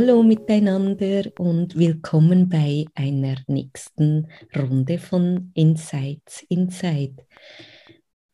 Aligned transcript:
Hallo 0.00 0.22
miteinander 0.22 1.24
und 1.40 1.76
willkommen 1.76 2.48
bei 2.48 2.84
einer 2.94 3.34
nächsten 3.48 4.28
Runde 4.56 4.96
von 4.96 5.50
Insights 5.54 6.46
Inside. 6.48 7.26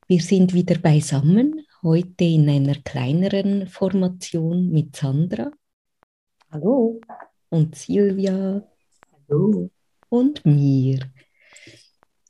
Wir 0.06 0.20
sind 0.20 0.52
wieder 0.52 0.78
beisammen, 0.78 1.66
heute 1.82 2.24
in 2.24 2.50
einer 2.50 2.74
kleineren 2.74 3.66
Formation 3.66 4.72
mit 4.72 4.94
Sandra. 4.94 5.52
Hallo. 6.50 7.00
Und 7.48 7.74
Silvia. 7.76 8.62
Hallo. 9.26 9.70
Und 10.10 10.44
mir. 10.44 10.98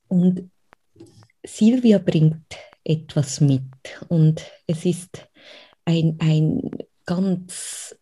Und 0.06 0.48
Silvia 1.45 1.98
bringt 1.98 2.55
etwas 2.84 3.41
mit 3.41 3.64
und 4.06 4.48
es 4.69 4.84
ist 4.84 5.28
ein, 5.84 6.19
ein 6.20 6.70
ganz 7.05 7.97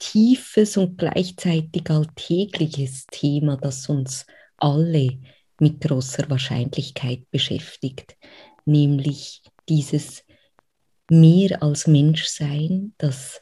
tiefes 0.00 0.76
und 0.76 0.98
gleichzeitig 0.98 1.88
alltägliches 1.88 3.06
Thema, 3.12 3.56
das 3.56 3.88
uns 3.88 4.26
alle 4.56 5.20
mit 5.60 5.80
großer 5.80 6.28
Wahrscheinlichkeit 6.28 7.30
beschäftigt, 7.30 8.16
nämlich 8.64 9.42
dieses 9.68 10.24
mehr 11.08 11.62
als 11.62 11.86
Menschsein, 11.86 12.94
das 12.98 13.40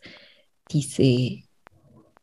diese 0.71 1.39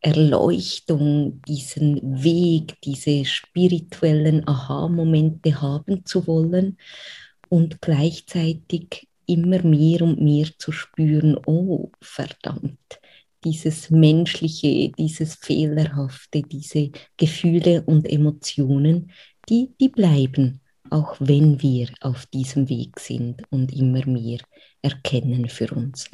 Erleuchtung, 0.02 1.41
diesen 1.47 2.23
Weg, 2.23 2.80
diese 2.83 3.25
spirituellen 3.25 4.47
Aha-Momente 4.47 5.61
haben 5.61 6.06
zu 6.06 6.28
wollen 6.28 6.78
und 7.50 7.81
gleichzeitig 7.81 9.08
immer 9.25 9.63
mehr 9.63 10.02
und 10.03 10.22
mehr 10.22 10.47
zu 10.59 10.72
spüren, 10.72 11.38
oh 11.47 11.91
verdammt, 12.02 13.00
dieses 13.45 13.89
Menschliche, 13.91 14.91
dieses 14.97 15.35
Fehlerhafte, 15.35 16.41
diese 16.41 16.91
Gefühle 17.15 17.83
und 17.83 18.09
Emotionen, 18.09 19.11
die, 19.47 19.73
die 19.79 19.89
bleiben, 19.89 20.61
auch 20.89 21.15
wenn 21.19 21.61
wir 21.61 21.89
auf 22.01 22.25
diesem 22.25 22.67
Weg 22.69 22.99
sind 22.99 23.43
und 23.51 23.71
immer 23.71 24.05
mehr 24.05 24.39
erkennen 24.81 25.47
für 25.47 25.73
uns. 25.73 26.09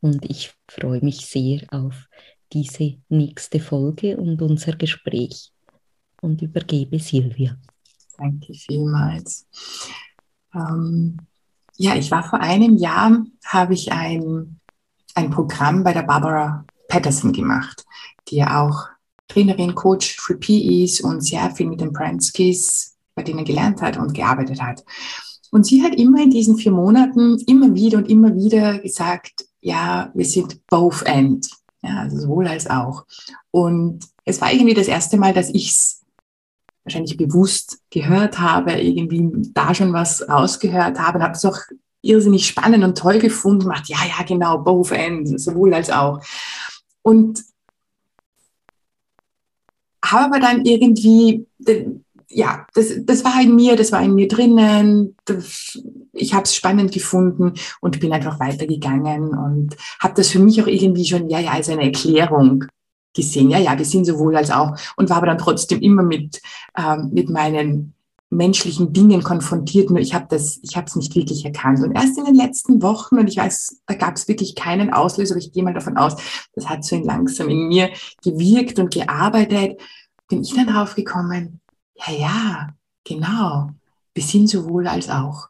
Und 0.00 0.24
ich 0.30 0.52
freue 0.68 1.04
mich 1.04 1.26
sehr 1.26 1.62
auf 1.70 2.08
diese 2.52 2.96
nächste 3.08 3.60
Folge 3.60 4.16
und 4.16 4.40
unser 4.40 4.72
Gespräch 4.72 5.52
und 6.22 6.40
übergebe 6.42 6.98
Silvia. 6.98 7.56
Danke 8.16 8.54
vielmals. 8.54 9.46
Ähm, 10.54 11.16
ja, 11.76 11.94
ich 11.96 12.10
war 12.10 12.22
vor 12.22 12.40
einem 12.40 12.76
Jahr, 12.76 13.24
habe 13.44 13.74
ich 13.74 13.90
ein 13.90 14.60
ein 15.14 15.30
Programm 15.30 15.84
bei 15.84 15.92
der 15.92 16.02
Barbara 16.02 16.64
Patterson 16.88 17.32
gemacht, 17.32 17.84
die 18.28 18.36
ja 18.36 18.62
auch 18.62 18.88
Trainerin, 19.28 19.74
Coach 19.74 20.16
für 20.20 20.36
PE 20.36 20.84
ist 20.84 21.00
und 21.02 21.20
sehr 21.22 21.50
viel 21.50 21.66
mit 21.66 21.80
den 21.80 21.92
Pranskis 21.92 22.96
bei 23.14 23.22
denen 23.22 23.44
gelernt 23.44 23.82
hat 23.82 23.96
und 23.96 24.14
gearbeitet 24.14 24.60
hat. 24.60 24.84
Und 25.50 25.66
sie 25.66 25.82
hat 25.82 25.94
immer 25.96 26.22
in 26.22 26.30
diesen 26.30 26.56
vier 26.56 26.72
Monaten 26.72 27.38
immer 27.46 27.74
wieder 27.74 27.98
und 27.98 28.08
immer 28.08 28.34
wieder 28.34 28.78
gesagt, 28.78 29.46
ja, 29.60 30.10
wir 30.14 30.24
sind 30.24 30.66
both 30.66 31.02
end. 31.02 31.50
Ja, 31.82 32.00
also 32.00 32.18
sowohl 32.18 32.46
als 32.46 32.68
auch. 32.68 33.04
Und 33.50 34.04
es 34.24 34.40
war 34.40 34.52
irgendwie 34.52 34.74
das 34.74 34.88
erste 34.88 35.16
Mal, 35.16 35.32
dass 35.32 35.50
ich 35.50 35.70
es 35.70 36.02
wahrscheinlich 36.84 37.16
bewusst 37.16 37.80
gehört 37.90 38.38
habe, 38.38 38.72
irgendwie 38.72 39.30
da 39.52 39.74
schon 39.74 39.92
was 39.92 40.26
rausgehört 40.28 40.98
habe 40.98 41.18
und 41.18 41.24
habe 41.24 41.34
es 41.34 41.44
auch 41.44 41.58
irrsinnig 42.02 42.46
spannend 42.46 42.84
und 42.84 42.96
toll 42.96 43.18
gefunden, 43.18 43.68
macht, 43.68 43.88
ja, 43.88 43.98
ja, 44.06 44.24
genau, 44.24 44.58
both 44.58 44.92
ends, 44.92 45.44
sowohl 45.44 45.74
als 45.74 45.90
auch. 45.90 46.20
Und 47.02 47.42
habe 50.04 50.24
aber 50.24 50.40
dann 50.40 50.64
irgendwie, 50.64 51.46
ja, 52.28 52.66
das, 52.74 52.94
das 53.04 53.24
war 53.24 53.40
in 53.42 53.54
mir, 53.54 53.76
das 53.76 53.92
war 53.92 54.02
in 54.02 54.14
mir 54.14 54.28
drinnen, 54.28 55.16
das, 55.24 55.78
ich 56.12 56.32
habe 56.32 56.44
es 56.44 56.54
spannend 56.54 56.92
gefunden 56.92 57.54
und 57.80 58.00
bin 58.00 58.12
einfach 58.12 58.40
weitergegangen 58.40 59.30
und 59.30 59.76
habe 60.00 60.14
das 60.14 60.28
für 60.28 60.38
mich 60.38 60.62
auch 60.62 60.66
irgendwie 60.66 61.04
schon, 61.04 61.28
ja, 61.28 61.38
ja, 61.38 61.52
als 61.52 61.68
eine 61.68 61.84
Erklärung 61.84 62.64
gesehen, 63.14 63.50
ja, 63.50 63.58
ja, 63.58 63.76
wir 63.76 63.84
sind 63.84 64.04
sowohl 64.04 64.36
als 64.36 64.50
auch 64.50 64.76
und 64.96 65.10
war 65.10 65.18
aber 65.18 65.26
dann 65.26 65.38
trotzdem 65.38 65.80
immer 65.80 66.02
mit, 66.02 66.40
ähm, 66.76 67.10
mit 67.12 67.28
meinen 67.28 67.94
menschlichen 68.30 68.92
Dingen 68.92 69.22
konfrontiert, 69.22 69.90
nur 69.90 69.98
ich 69.98 70.14
habe 70.14 70.26
das, 70.30 70.60
ich 70.62 70.76
habe 70.76 70.86
es 70.86 70.94
nicht 70.94 71.14
wirklich 71.16 71.44
erkannt. 71.44 71.80
Und 71.80 71.92
erst 71.92 72.16
in 72.16 72.24
den 72.24 72.36
letzten 72.36 72.80
Wochen, 72.80 73.18
und 73.18 73.26
ich 73.26 73.36
weiß, 73.36 73.82
da 73.86 73.94
gab 73.94 74.16
es 74.16 74.28
wirklich 74.28 74.54
keinen 74.54 74.92
Auslöser, 74.92 75.34
aber 75.34 75.40
ich 75.40 75.52
gehe 75.52 75.64
mal 75.64 75.74
davon 75.74 75.96
aus, 75.96 76.14
das 76.54 76.68
hat 76.68 76.84
so 76.84 76.96
langsam 76.96 77.48
in 77.48 77.66
mir 77.66 77.90
gewirkt 78.22 78.78
und 78.78 78.94
gearbeitet, 78.94 79.80
bin 80.28 80.42
ich 80.42 80.54
dann 80.54 80.68
drauf 80.68 80.94
gekommen, 80.94 81.60
ja, 81.96 82.14
ja, 82.14 82.68
genau, 83.04 83.70
wir 84.14 84.22
sind 84.22 84.48
sowohl 84.48 84.86
als 84.86 85.10
auch. 85.10 85.48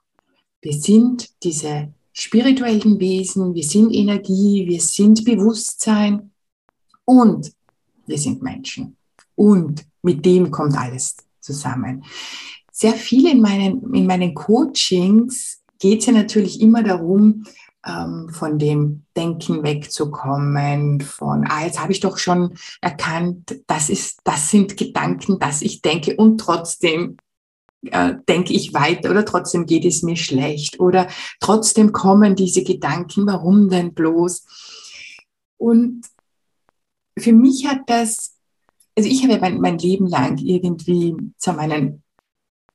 Wir 0.62 0.72
sind 0.72 1.28
diese 1.42 1.92
spirituellen 2.12 2.98
Wesen, 2.98 3.54
wir 3.54 3.64
sind 3.64 3.92
Energie, 3.92 4.66
wir 4.66 4.80
sind 4.80 5.24
Bewusstsein 5.24 6.30
und 7.04 7.52
wir 8.06 8.18
sind 8.18 8.42
Menschen. 8.42 8.96
Und 9.34 9.84
mit 10.02 10.24
dem 10.24 10.50
kommt 10.50 10.76
alles 10.76 11.16
zusammen 11.40 12.04
sehr 12.80 12.94
viel 12.94 13.28
in 13.28 13.42
meinen, 13.42 13.92
in 13.94 14.06
meinen 14.06 14.34
Coachings 14.34 15.60
geht 15.78 16.00
es 16.00 16.06
ja 16.06 16.12
natürlich 16.12 16.62
immer 16.62 16.82
darum, 16.82 17.44
ähm, 17.86 18.30
von 18.30 18.58
dem 18.58 19.04
Denken 19.14 19.62
wegzukommen, 19.62 21.02
von, 21.02 21.44
ah, 21.46 21.64
jetzt 21.64 21.78
habe 21.78 21.92
ich 21.92 22.00
doch 22.00 22.16
schon 22.16 22.54
erkannt, 22.80 23.60
das, 23.66 23.90
ist, 23.90 24.20
das 24.24 24.50
sind 24.50 24.78
Gedanken, 24.78 25.38
dass 25.38 25.60
ich 25.60 25.82
denke 25.82 26.16
und 26.16 26.38
trotzdem 26.38 27.18
äh, 27.82 28.14
denke 28.26 28.54
ich 28.54 28.72
weiter 28.72 29.10
oder 29.10 29.26
trotzdem 29.26 29.66
geht 29.66 29.84
es 29.84 30.02
mir 30.02 30.16
schlecht 30.16 30.80
oder 30.80 31.06
trotzdem 31.38 31.92
kommen 31.92 32.34
diese 32.34 32.64
Gedanken, 32.64 33.26
warum 33.26 33.68
denn 33.68 33.92
bloß? 33.92 34.46
Und 35.58 36.06
für 37.18 37.34
mich 37.34 37.66
hat 37.66 37.80
das, 37.88 38.36
also 38.96 39.08
ich 39.08 39.22
habe 39.22 39.38
mein, 39.38 39.60
mein 39.60 39.78
Leben 39.78 40.06
lang 40.06 40.38
irgendwie 40.38 41.14
zu 41.36 41.52
meinen 41.52 42.02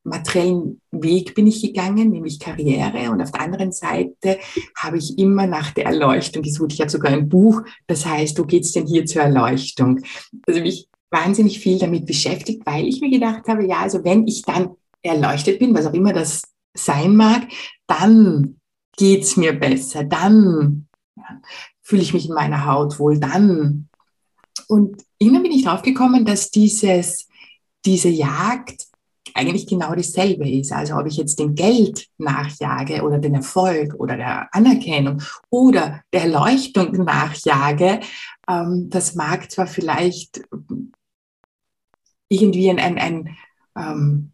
materiellen 0.06 0.82
Weg 0.92 1.36
bin 1.36 1.48
ich 1.48 1.62
gegangen, 1.62 2.12
nämlich 2.12 2.40
Karriere. 2.40 3.12
Und 3.12 3.22
auf 3.22 3.32
der 3.32 3.42
anderen 3.42 3.72
Seite 3.72 4.40
habe 4.78 4.98
ich 4.98 5.18
immer 5.18 5.48
nach 5.48 5.72
der 5.72 5.86
Erleuchtung 5.86 6.44
gesucht. 6.44 6.74
Ich 6.74 6.80
habe 6.80 6.90
sogar 6.90 7.12
ein 7.12 7.28
Buch, 7.28 7.62
das 7.88 8.06
heißt, 8.06 8.38
wo 8.40 8.44
geht's 8.44 8.72
denn 8.72 8.86
hier 8.86 9.06
zur 9.06 9.24
Erleuchtung? 9.24 10.00
Also 10.48 10.62
mich 10.62 10.88
wahnsinnig 11.12 11.60
viel 11.60 11.80
damit 11.80 12.06
beschäftigt, 12.06 12.66
weil 12.66 12.88
ich 12.88 13.02
mir 13.02 13.10
gedacht 13.10 13.48
habe, 13.48 13.66
ja, 13.66 13.80
also 13.80 14.04
wenn 14.04 14.28
ich 14.28 14.44
dann 14.44 14.72
erleuchtet 15.02 15.60
bin, 15.60 15.74
was 15.74 15.86
auch 15.86 15.94
immer 15.94 16.14
das 16.14 16.44
sein 16.74 17.16
mag, 17.16 17.48
dann 17.88 18.60
geht's 18.98 19.38
mir 19.38 19.54
besser, 19.54 20.04
dann 20.04 20.88
ja, 21.16 21.42
fühle 21.82 22.02
ich 22.02 22.14
mich 22.14 22.28
in 22.28 22.36
meiner 22.36 22.66
Haut 22.66 23.00
wohl, 23.00 23.20
dann. 23.20 23.90
Und 24.68 25.04
irgendwann 25.20 25.44
bin 25.44 25.52
ich 25.52 25.64
draufgekommen, 25.64 26.26
dass 26.26 26.50
dieses, 26.52 27.28
diese 27.86 28.10
Jagd 28.10 28.85
eigentlich 29.36 29.68
genau 29.68 29.94
dasselbe 29.94 30.50
ist. 30.50 30.72
Also 30.72 30.96
ob 30.96 31.06
ich 31.06 31.18
jetzt 31.18 31.40
dem 31.40 31.56
Geld 31.56 32.08
nachjage 32.18 33.04
oder 33.04 33.20
den 33.20 33.36
Erfolg 33.36 33.94
oder 33.96 34.16
der 34.16 34.54
Anerkennung 34.54 35.22
oder 35.50 36.02
der 36.14 36.24
Erleuchtung 36.24 36.94
nachjage, 37.04 38.00
ähm, 38.50 38.90
das 38.90 39.16
mag 39.16 39.52
zwar 39.52 39.68
vielleicht 39.68 40.42
irgendwie 42.30 42.70
ein, 42.70 42.80
ein, 42.80 42.98
ein, 42.98 43.38
ähm, 43.78 44.32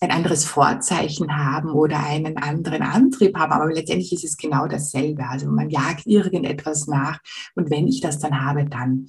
ein 0.00 0.10
anderes 0.12 0.44
Vorzeichen 0.44 1.36
haben 1.36 1.70
oder 1.70 1.98
einen 1.98 2.36
anderen 2.36 2.82
Antrieb 2.82 3.36
haben, 3.36 3.52
aber 3.52 3.66
letztendlich 3.72 4.12
ist 4.12 4.24
es 4.24 4.36
genau 4.36 4.68
dasselbe. 4.68 5.28
Also 5.28 5.50
man 5.50 5.68
jagt 5.68 6.06
irgendetwas 6.06 6.86
nach 6.86 7.18
und 7.56 7.70
wenn 7.70 7.88
ich 7.88 8.00
das 8.00 8.20
dann 8.20 8.40
habe, 8.40 8.66
dann. 8.66 9.08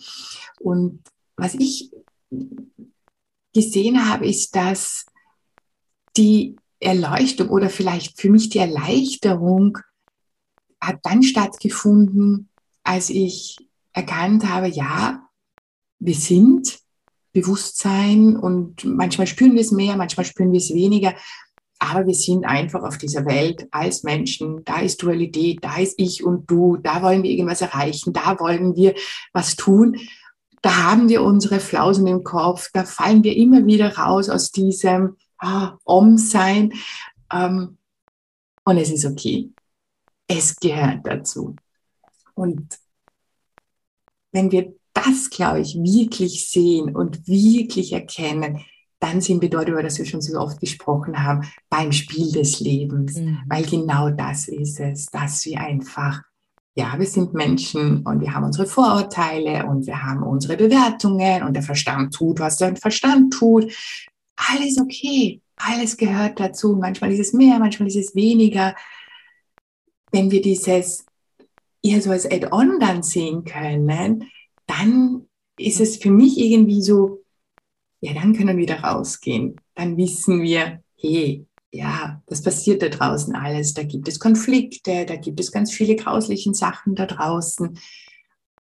Und 0.60 1.04
was 1.38 1.54
ich 1.54 1.92
gesehen 3.62 4.10
habe, 4.10 4.28
ist, 4.28 4.56
dass 4.56 5.06
die 6.18 6.56
Erleuchtung 6.80 7.50
oder 7.50 7.70
vielleicht 7.70 8.20
für 8.20 8.30
mich 8.30 8.50
die 8.50 8.60
Erleichterung 8.60 9.78
hat 10.82 11.00
dann 11.04 11.24
stattgefunden, 11.24 12.50
als 12.84 13.10
ich 13.10 13.58
erkannt 13.94 14.48
habe, 14.48 14.68
ja, 14.68 15.22
wir 16.00 16.16
sind 16.16 16.80
Bewusstsein 17.34 18.38
und 18.38 18.86
manchmal 18.86 19.28
spüren 19.28 19.54
wir 19.54 19.62
es 19.62 19.72
mehr, 19.72 19.98
manchmal 19.98 20.26
spüren 20.26 20.52
wir 20.52 20.60
es 20.60 20.74
weniger. 20.74 21.14
Aber 21.80 22.08
wir 22.08 22.14
sind 22.14 22.46
einfach 22.46 22.84
auf 22.84 22.98
dieser 22.98 23.26
Welt 23.26 23.68
als 23.72 24.04
Menschen. 24.04 24.64
Da 24.66 24.80
ist 24.80 25.02
Dualität, 25.02 25.60
da 25.62 25.78
ist 25.78 25.96
ich 25.98 26.24
und 26.24 26.50
du, 26.50 26.78
da 26.78 27.02
wollen 27.02 27.24
wir 27.24 27.30
irgendwas 27.30 27.62
erreichen, 27.62 28.12
da 28.12 28.38
wollen 28.40 28.76
wir 28.76 28.96
was 29.32 29.56
tun. 29.56 29.98
Da 30.62 30.84
haben 30.84 31.10
wir 31.10 31.24
unsere 31.24 31.60
Flausen 31.60 32.08
im 32.08 32.24
Kopf, 32.24 32.70
da 32.74 32.84
fallen 32.84 33.24
wir 33.24 33.36
immer 33.36 33.66
wieder 33.66 33.98
raus 33.98 34.30
aus 34.30 34.52
diesem 34.52 35.16
ah, 35.38 35.78
Om-Sein. 35.86 36.74
Ähm, 37.32 37.78
und 38.66 38.78
es 38.78 38.92
ist 38.92 39.06
okay. 39.06 39.52
Es 40.28 40.56
gehört 40.58 41.06
dazu. 41.06 41.56
Und 42.36 42.78
wenn 44.32 44.52
wir 44.52 44.74
das, 44.94 45.30
glaube 45.30 45.62
ich, 45.62 45.76
wirklich 45.76 46.50
sehen 46.50 46.96
und 46.96 47.28
wirklich 47.28 47.94
erkennen, 47.94 48.64
dann 49.00 49.22
sind 49.22 49.42
wir 49.42 49.50
dort, 49.50 49.70
über 49.70 49.82
das 49.82 49.98
wir 49.98 50.06
schon 50.06 50.22
so 50.22 50.38
oft 50.38 50.60
gesprochen 50.60 51.24
haben, 51.24 51.48
beim 51.70 51.92
Spiel 51.92 52.32
des 52.32 52.60
Lebens. 52.60 53.16
Mhm. 53.16 53.40
Weil 53.48 53.66
genau 53.66 54.10
das 54.10 54.48
ist 54.48 54.80
es, 54.80 55.06
dass 55.08 55.46
wir 55.46 55.62
einfach, 55.62 56.22
ja, 56.80 56.98
wir 56.98 57.06
sind 57.06 57.34
Menschen 57.34 58.06
und 58.06 58.22
wir 58.22 58.34
haben 58.34 58.46
unsere 58.46 58.66
Vorurteile 58.66 59.66
und 59.66 59.86
wir 59.86 60.02
haben 60.02 60.24
unsere 60.24 60.56
Bewertungen 60.56 61.44
und 61.44 61.54
der 61.54 61.62
Verstand 61.62 62.14
tut, 62.14 62.40
was 62.40 62.56
der 62.56 62.74
Verstand 62.78 63.34
tut. 63.34 63.70
Alles 64.38 64.80
okay, 64.80 65.42
alles 65.58 65.98
gehört 65.98 66.40
dazu. 66.40 66.78
Manchmal 66.80 67.12
ist 67.12 67.20
es 67.20 67.34
mehr, 67.34 67.60
manchmal 67.60 67.90
ist 67.90 67.98
es 67.98 68.16
weniger. 68.16 68.76
Wenn 70.14 70.32
wir 70.32 70.42
dieses 70.42 71.06
eher 71.84 72.02
so 72.02 72.12
als 72.12 72.26
Add-on 72.26 72.80
dann 72.80 73.04
sehen 73.04 73.44
können, 73.44 74.24
dann 74.66 75.28
ist 75.58 75.82
es 75.82 75.98
für 75.98 76.12
mich 76.12 76.38
irgendwie 76.38 76.82
so, 76.82 77.26
ja, 78.00 78.14
dann 78.14 78.34
können 78.34 78.58
wir 78.58 78.68
da 78.68 78.76
rausgehen. 78.76 79.60
Dann 79.76 79.98
wissen 79.98 80.42
wir, 80.42 80.82
hey, 80.96 81.46
ja, 81.72 82.22
das 82.28 82.42
passiert 82.42 82.82
da 82.82 82.90
draußen 82.90 83.36
alles. 83.36 83.74
Da 83.74 83.84
gibt 83.84 84.08
es 84.08 84.20
Konflikte, 84.20 85.06
da 85.06 85.16
gibt 85.16 85.40
es 85.40 85.52
ganz 85.52 85.72
viele 85.72 85.96
grauslichen 85.96 86.54
Sachen 86.54 86.96
da 86.96 87.06
draußen. 87.06 87.78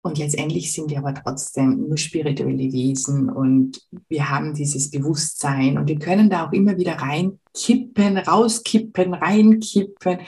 Und 0.02 0.18
letztendlich 0.18 0.72
sind 0.72 0.90
wir 0.90 0.98
aber 0.98 1.14
trotzdem 1.14 1.88
nur 1.88 1.96
spirituelle 1.96 2.72
Wesen 2.72 3.28
und 3.28 3.82
wir 4.08 4.30
haben 4.30 4.54
dieses 4.54 4.90
Bewusstsein 4.90 5.76
und 5.76 5.88
wir 5.88 5.98
können 5.98 6.30
da 6.30 6.46
auch 6.46 6.52
immer 6.52 6.78
wieder 6.78 6.94
reinkippen, 6.94 8.16
rauskippen, 8.16 9.12
reinkippen. 9.14 10.20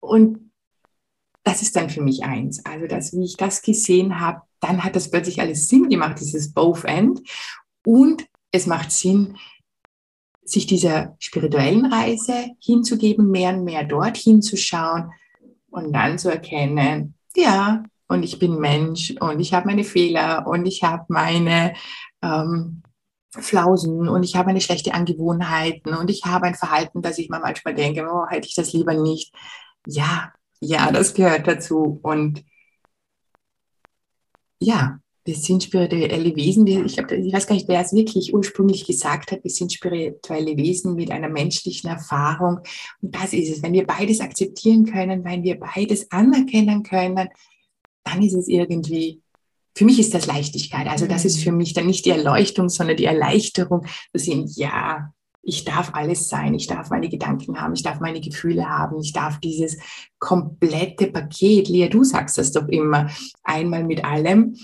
Und 0.00 0.50
das 1.42 1.62
ist 1.62 1.76
dann 1.76 1.90
für 1.90 2.00
mich 2.00 2.24
eins. 2.24 2.64
Also, 2.64 2.86
dass, 2.86 3.12
wie 3.12 3.24
ich 3.24 3.36
das 3.36 3.60
gesehen 3.62 4.20
habe, 4.20 4.42
dann 4.60 4.84
hat 4.84 4.96
das 4.96 5.10
plötzlich 5.10 5.40
alles 5.40 5.68
Sinn 5.68 5.88
gemacht, 5.88 6.20
dieses 6.20 6.52
Both 6.52 6.84
End. 6.84 7.20
Und 7.84 8.24
es 8.50 8.66
macht 8.66 8.92
Sinn, 8.92 9.36
sich 10.48 10.66
dieser 10.66 11.16
spirituellen 11.18 11.86
Reise 11.86 12.50
hinzugeben, 12.60 13.30
mehr 13.30 13.54
und 13.54 13.64
mehr 13.64 13.84
dort 13.84 14.16
hinzuschauen 14.16 15.10
und 15.70 15.92
dann 15.92 16.18
zu 16.18 16.30
erkennen, 16.30 17.14
ja, 17.34 17.82
und 18.08 18.22
ich 18.22 18.38
bin 18.38 18.58
Mensch 18.58 19.14
und 19.20 19.40
ich 19.40 19.52
habe 19.52 19.66
meine 19.66 19.84
Fehler 19.84 20.46
und 20.46 20.64
ich 20.66 20.82
habe 20.82 21.04
meine 21.08 21.74
ähm, 22.22 22.82
Flausen 23.30 24.08
und 24.08 24.22
ich 24.22 24.36
habe 24.36 24.46
meine 24.46 24.60
schlechte 24.60 24.94
Angewohnheiten 24.94 25.94
und 25.94 26.08
ich 26.10 26.24
habe 26.24 26.46
ein 26.46 26.54
Verhalten, 26.54 27.02
dass 27.02 27.18
ich 27.18 27.28
mir 27.28 27.40
manchmal 27.40 27.74
denke, 27.74 28.08
oh, 28.10 28.26
hätte 28.28 28.46
ich 28.46 28.54
das 28.54 28.72
lieber 28.72 28.94
nicht. 28.94 29.34
Ja, 29.86 30.32
ja, 30.60 30.90
das 30.90 31.14
gehört 31.14 31.46
dazu. 31.46 32.00
Und 32.02 32.44
ja, 34.60 35.00
wir 35.26 35.34
sind 35.34 35.64
spirituelle 35.64 36.36
Wesen. 36.36 36.66
Ich, 36.66 36.96
glaub, 36.96 37.10
ich 37.10 37.32
weiß 37.32 37.46
gar 37.46 37.56
nicht, 37.56 37.68
wer 37.68 37.80
es 37.80 37.92
wirklich 37.92 38.32
ursprünglich 38.32 38.86
gesagt 38.86 39.32
hat. 39.32 39.42
Wir 39.42 39.50
sind 39.50 39.72
spirituelle 39.72 40.56
Wesen 40.56 40.94
mit 40.94 41.10
einer 41.10 41.28
menschlichen 41.28 41.90
Erfahrung. 41.90 42.60
Und 43.02 43.14
das 43.14 43.32
ist 43.32 43.50
es. 43.50 43.62
Wenn 43.62 43.72
wir 43.72 43.86
beides 43.86 44.20
akzeptieren 44.20 44.86
können, 44.86 45.24
wenn 45.24 45.42
wir 45.42 45.58
beides 45.58 46.10
anerkennen 46.12 46.84
können, 46.84 47.28
dann 48.04 48.22
ist 48.22 48.34
es 48.34 48.46
irgendwie, 48.46 49.20
für 49.76 49.84
mich 49.84 49.98
ist 49.98 50.14
das 50.14 50.26
Leichtigkeit. 50.26 50.86
Also 50.86 51.06
das 51.06 51.24
ist 51.24 51.42
für 51.42 51.50
mhm. 51.50 51.58
mich 51.58 51.74
dann 51.74 51.86
nicht 51.86 52.06
die 52.06 52.10
Erleuchtung, 52.10 52.68
sondern 52.68 52.96
die 52.96 53.04
Erleichterung 53.04 53.84
zu 54.12 54.22
sehen, 54.22 54.48
ja, 54.54 55.12
ich 55.48 55.64
darf 55.64 55.94
alles 55.94 56.28
sein, 56.28 56.54
ich 56.54 56.66
darf 56.66 56.90
meine 56.90 57.08
Gedanken 57.08 57.60
haben, 57.60 57.74
ich 57.74 57.84
darf 57.84 58.00
meine 58.00 58.20
Gefühle 58.20 58.68
haben, 58.68 59.00
ich 59.00 59.12
darf 59.12 59.38
dieses 59.38 59.78
komplette 60.18 61.06
Paket, 61.06 61.68
Lea, 61.68 61.88
du 61.88 62.02
sagst 62.02 62.36
das 62.36 62.50
doch 62.50 62.66
immer, 62.66 63.08
einmal 63.44 63.84
mit 63.84 64.04
allem. 64.04 64.56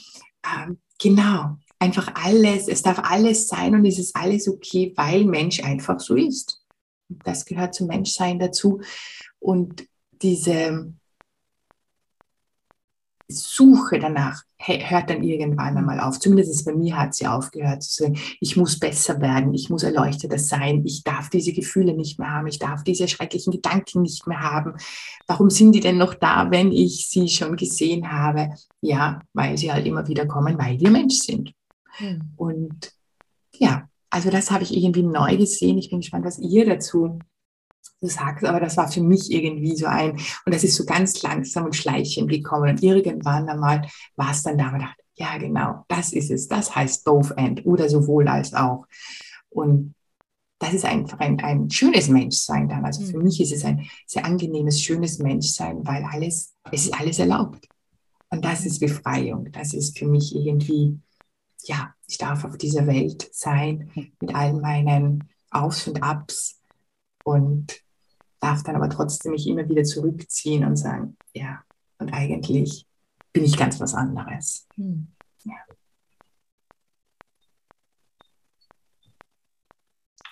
Ähm, 0.44 0.78
genau, 1.00 1.56
einfach 1.78 2.12
alles, 2.14 2.68
es 2.68 2.82
darf 2.82 2.98
alles 3.00 3.48
sein 3.48 3.74
und 3.74 3.84
es 3.84 3.98
ist 3.98 4.14
alles 4.16 4.48
okay, 4.48 4.92
weil 4.96 5.24
Mensch 5.24 5.62
einfach 5.62 6.00
so 6.00 6.14
ist. 6.14 6.64
Das 7.24 7.44
gehört 7.44 7.74
zum 7.74 7.88
Menschsein 7.88 8.38
dazu. 8.38 8.80
Und 9.38 9.86
diese, 10.22 10.94
Suche 13.32 13.98
danach 13.98 14.42
hört 14.58 15.10
dann 15.10 15.22
irgendwann 15.22 15.76
einmal 15.76 16.00
auf. 16.00 16.20
Zumindest 16.20 16.64
bei 16.64 16.74
mir 16.74 16.96
hat 16.96 17.14
sie 17.14 17.26
aufgehört 17.26 17.82
zu 17.82 18.04
sagen, 18.04 18.18
ich 18.40 18.56
muss 18.56 18.78
besser 18.78 19.20
werden, 19.20 19.52
ich 19.54 19.70
muss 19.70 19.82
erleuchteter 19.82 20.38
sein, 20.38 20.82
ich 20.84 21.02
darf 21.02 21.30
diese 21.30 21.52
Gefühle 21.52 21.94
nicht 21.94 22.18
mehr 22.18 22.30
haben, 22.30 22.46
ich 22.46 22.58
darf 22.58 22.84
diese 22.84 23.08
schrecklichen 23.08 23.52
Gedanken 23.52 24.02
nicht 24.02 24.26
mehr 24.26 24.40
haben. 24.40 24.74
Warum 25.26 25.50
sind 25.50 25.72
die 25.72 25.80
denn 25.80 25.98
noch 25.98 26.14
da, 26.14 26.50
wenn 26.50 26.70
ich 26.70 27.08
sie 27.08 27.28
schon 27.28 27.56
gesehen 27.56 28.12
habe? 28.12 28.54
Ja, 28.80 29.20
weil 29.32 29.58
sie 29.58 29.72
halt 29.72 29.86
immer 29.86 30.06
wieder 30.06 30.26
kommen, 30.26 30.58
weil 30.58 30.78
wir 30.78 30.90
Mensch 30.90 31.16
sind. 31.16 31.52
Hm. 31.96 32.32
Und 32.36 32.92
ja, 33.54 33.88
also 34.10 34.30
das 34.30 34.50
habe 34.50 34.62
ich 34.62 34.76
irgendwie 34.76 35.02
neu 35.02 35.36
gesehen. 35.36 35.78
Ich 35.78 35.90
bin 35.90 36.00
gespannt, 36.00 36.24
was 36.24 36.38
ihr 36.38 36.66
dazu 36.66 37.18
du 38.00 38.08
sagst, 38.08 38.44
aber 38.44 38.60
das 38.60 38.76
war 38.76 38.90
für 38.90 39.00
mich 39.00 39.30
irgendwie 39.30 39.76
so 39.76 39.86
ein, 39.86 40.12
und 40.12 40.54
das 40.54 40.64
ist 40.64 40.76
so 40.76 40.84
ganz 40.84 41.22
langsam 41.22 41.66
und 41.66 41.76
schleichend 41.76 42.28
gekommen. 42.28 42.70
Und 42.70 42.82
irgendwann 42.82 43.48
einmal 43.48 43.86
war 44.16 44.32
es 44.32 44.42
dann 44.42 44.58
da, 44.58 44.72
und 44.72 44.80
dachte, 44.80 45.02
ja, 45.14 45.38
genau, 45.38 45.84
das 45.88 46.12
ist 46.12 46.30
es, 46.30 46.48
das 46.48 46.74
heißt 46.74 47.04
both 47.04 47.36
and 47.38 47.64
oder 47.64 47.88
sowohl 47.88 48.28
als 48.28 48.54
auch. 48.54 48.86
Und 49.50 49.94
das 50.58 50.74
ist 50.74 50.84
einfach 50.84 51.18
ein, 51.18 51.40
ein 51.40 51.70
schönes 51.70 52.08
Menschsein 52.08 52.68
dann. 52.68 52.84
Also 52.84 53.04
für 53.04 53.18
mhm. 53.18 53.24
mich 53.24 53.40
ist 53.40 53.52
es 53.52 53.64
ein 53.64 53.88
sehr 54.06 54.24
angenehmes, 54.24 54.80
schönes 54.80 55.18
Menschsein, 55.18 55.84
weil 55.86 56.04
alles, 56.04 56.54
es 56.70 56.86
ist 56.86 56.94
alles 56.98 57.18
erlaubt. 57.18 57.68
Und 58.30 58.44
das 58.44 58.64
ist 58.64 58.80
Befreiung. 58.80 59.50
Das 59.52 59.74
ist 59.74 59.98
für 59.98 60.06
mich 60.06 60.34
irgendwie, 60.34 60.98
ja, 61.64 61.92
ich 62.06 62.16
darf 62.16 62.44
auf 62.44 62.56
dieser 62.56 62.86
Welt 62.86 63.28
sein 63.32 63.90
mit 64.20 64.34
all 64.34 64.54
meinen 64.54 65.28
Aufs 65.50 65.86
und 65.86 66.02
Abs 66.02 66.61
und 67.24 67.82
darf 68.40 68.62
dann 68.62 68.76
aber 68.76 68.90
trotzdem 68.90 69.32
mich 69.32 69.46
immer 69.46 69.68
wieder 69.68 69.84
zurückziehen 69.84 70.64
und 70.64 70.76
sagen, 70.76 71.16
ja, 71.32 71.62
und 71.98 72.12
eigentlich 72.12 72.86
bin 73.32 73.44
ich 73.44 73.56
ganz 73.56 73.80
was 73.80 73.94
anderes. 73.94 74.66
Hm. 74.74 75.08
Ja. 75.44 75.54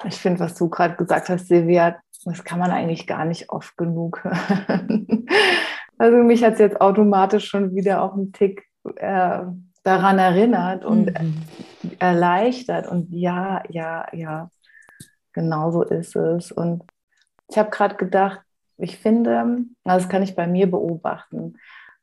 Ich 0.04 0.16
finde, 0.16 0.40
was 0.40 0.54
du 0.54 0.68
gerade 0.68 0.96
gesagt 0.96 1.28
hast, 1.28 1.46
Silvia, 1.46 1.96
das 2.24 2.44
kann 2.44 2.58
man 2.58 2.70
eigentlich 2.70 3.06
gar 3.06 3.24
nicht 3.24 3.50
oft 3.50 3.76
genug 3.76 4.24
hören. 4.24 5.26
Also 6.00 6.16
mich 6.16 6.42
hat 6.42 6.54
es 6.54 6.60
jetzt 6.60 6.80
automatisch 6.80 7.46
schon 7.46 7.74
wieder 7.74 8.02
auch 8.02 8.14
einen 8.14 8.32
Tick 8.32 8.64
äh, 8.96 9.40
daran 9.82 10.18
erinnert 10.18 10.82
und 10.82 11.08
mhm. 11.12 11.42
erleichtert. 11.98 12.88
Und 12.88 13.12
ja, 13.12 13.62
ja, 13.68 14.06
ja, 14.14 14.48
genau 15.32 15.70
so 15.70 15.82
ist 15.82 16.16
es. 16.16 16.52
Und 16.52 16.84
ich 17.48 17.58
habe 17.58 17.70
gerade 17.70 17.96
gedacht, 17.96 18.40
ich 18.78 18.98
finde, 18.98 19.64
das 19.84 20.08
kann 20.08 20.22
ich 20.22 20.34
bei 20.34 20.46
mir 20.46 20.70
beobachten, 20.70 21.56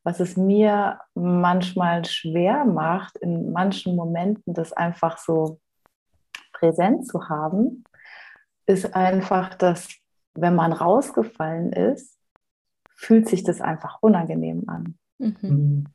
was 0.04 0.20
es 0.20 0.38
mir 0.38 1.00
manchmal 1.16 2.06
schwer 2.06 2.66
macht, 2.66 3.18
in 3.18 3.52
manchen 3.52 3.96
Momenten 3.96 4.54
das 4.54 4.72
einfach 4.72 5.18
so 5.18 5.60
präsent 6.54 7.06
zu 7.08 7.28
haben, 7.30 7.84
ist 8.66 8.96
einfach, 8.96 9.54
dass 9.56 9.90
wenn 10.34 10.56
man 10.56 10.72
rausgefallen 10.72 11.74
ist, 11.74 12.18
fühlt 12.96 13.28
sich 13.28 13.44
das 13.44 13.60
einfach 13.60 13.98
unangenehm 14.02 14.64
an. 14.68 14.98
Mhm. 15.18 15.86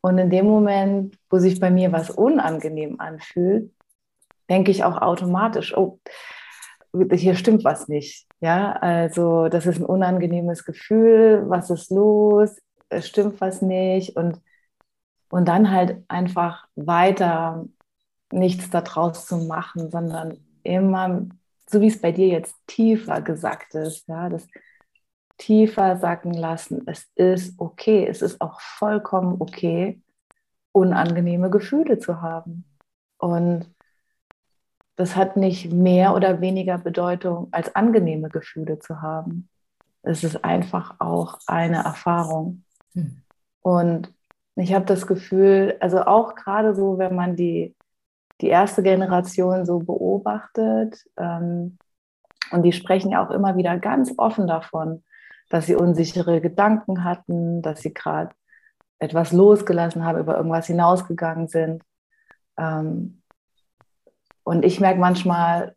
Und 0.00 0.18
in 0.18 0.30
dem 0.30 0.46
Moment, 0.46 1.18
wo 1.30 1.38
sich 1.38 1.60
bei 1.60 1.70
mir 1.70 1.92
was 1.92 2.10
unangenehm 2.10 3.00
anfühlt, 3.00 3.72
denke 4.50 4.70
ich 4.70 4.84
auch 4.84 5.00
automatisch, 5.00 5.76
oh, 5.76 6.00
hier 7.12 7.34
stimmt 7.34 7.64
was 7.64 7.88
nicht. 7.88 8.26
Ja, 8.40 8.72
also 8.72 9.48
das 9.48 9.66
ist 9.66 9.78
ein 9.78 9.86
unangenehmes 9.86 10.64
Gefühl. 10.64 11.44
Was 11.48 11.70
ist 11.70 11.90
los? 11.90 12.56
Es 12.88 13.08
stimmt 13.08 13.40
was 13.40 13.62
nicht. 13.62 14.16
Und, 14.16 14.40
und 15.30 15.48
dann 15.48 15.70
halt 15.70 16.02
einfach 16.08 16.66
weiter 16.74 17.64
nichts 18.30 18.70
daraus 18.70 19.26
zu 19.26 19.36
machen, 19.38 19.90
sondern 19.90 20.38
immer, 20.62 21.26
so 21.68 21.80
wie 21.80 21.88
es 21.88 22.00
bei 22.00 22.12
dir 22.12 22.28
jetzt 22.28 22.54
tiefer 22.66 23.20
gesagt 23.22 23.74
ist, 23.74 24.06
ja, 24.08 24.28
das 24.28 24.46
tiefer 25.38 25.96
sacken 25.96 26.34
lassen. 26.34 26.82
Es 26.86 27.10
ist 27.14 27.58
okay, 27.58 28.06
es 28.06 28.22
ist 28.22 28.40
auch 28.40 28.60
vollkommen 28.60 29.36
okay, 29.40 30.00
unangenehme 30.72 31.50
Gefühle 31.50 31.98
zu 31.98 32.20
haben. 32.22 32.64
Und 33.18 33.66
das 34.96 35.16
hat 35.16 35.36
nicht 35.36 35.72
mehr 35.72 36.14
oder 36.14 36.40
weniger 36.40 36.78
Bedeutung, 36.78 37.48
als 37.50 37.74
angenehme 37.74 38.28
Gefühle 38.28 38.78
zu 38.78 39.00
haben. 39.02 39.48
Es 40.02 40.24
ist 40.24 40.44
einfach 40.44 40.96
auch 40.98 41.38
eine 41.46 41.84
Erfahrung. 41.84 42.64
Hm. 42.94 43.22
Und 43.62 44.12
ich 44.56 44.74
habe 44.74 44.84
das 44.84 45.06
Gefühl, 45.06 45.76
also 45.80 46.02
auch 46.02 46.34
gerade 46.34 46.74
so, 46.74 46.98
wenn 46.98 47.14
man 47.14 47.36
die, 47.36 47.74
die 48.40 48.48
erste 48.48 48.82
Generation 48.82 49.64
so 49.64 49.78
beobachtet, 49.78 51.04
ähm, 51.16 51.78
und 52.50 52.62
die 52.64 52.72
sprechen 52.72 53.12
ja 53.12 53.24
auch 53.24 53.30
immer 53.30 53.56
wieder 53.56 53.78
ganz 53.78 54.12
offen 54.18 54.46
davon, 54.46 55.02
dass 55.48 55.66
sie 55.66 55.74
unsichere 55.74 56.40
Gedanken 56.40 57.02
hatten, 57.04 57.62
dass 57.62 57.80
sie 57.80 57.94
gerade 57.94 58.34
etwas 58.98 59.32
losgelassen 59.32 60.04
haben, 60.04 60.20
über 60.20 60.36
irgendwas 60.36 60.66
hinausgegangen 60.66 61.48
sind. 61.48 61.82
Ähm, 62.58 63.21
und 64.44 64.64
ich 64.64 64.80
merke 64.80 65.00
manchmal, 65.00 65.76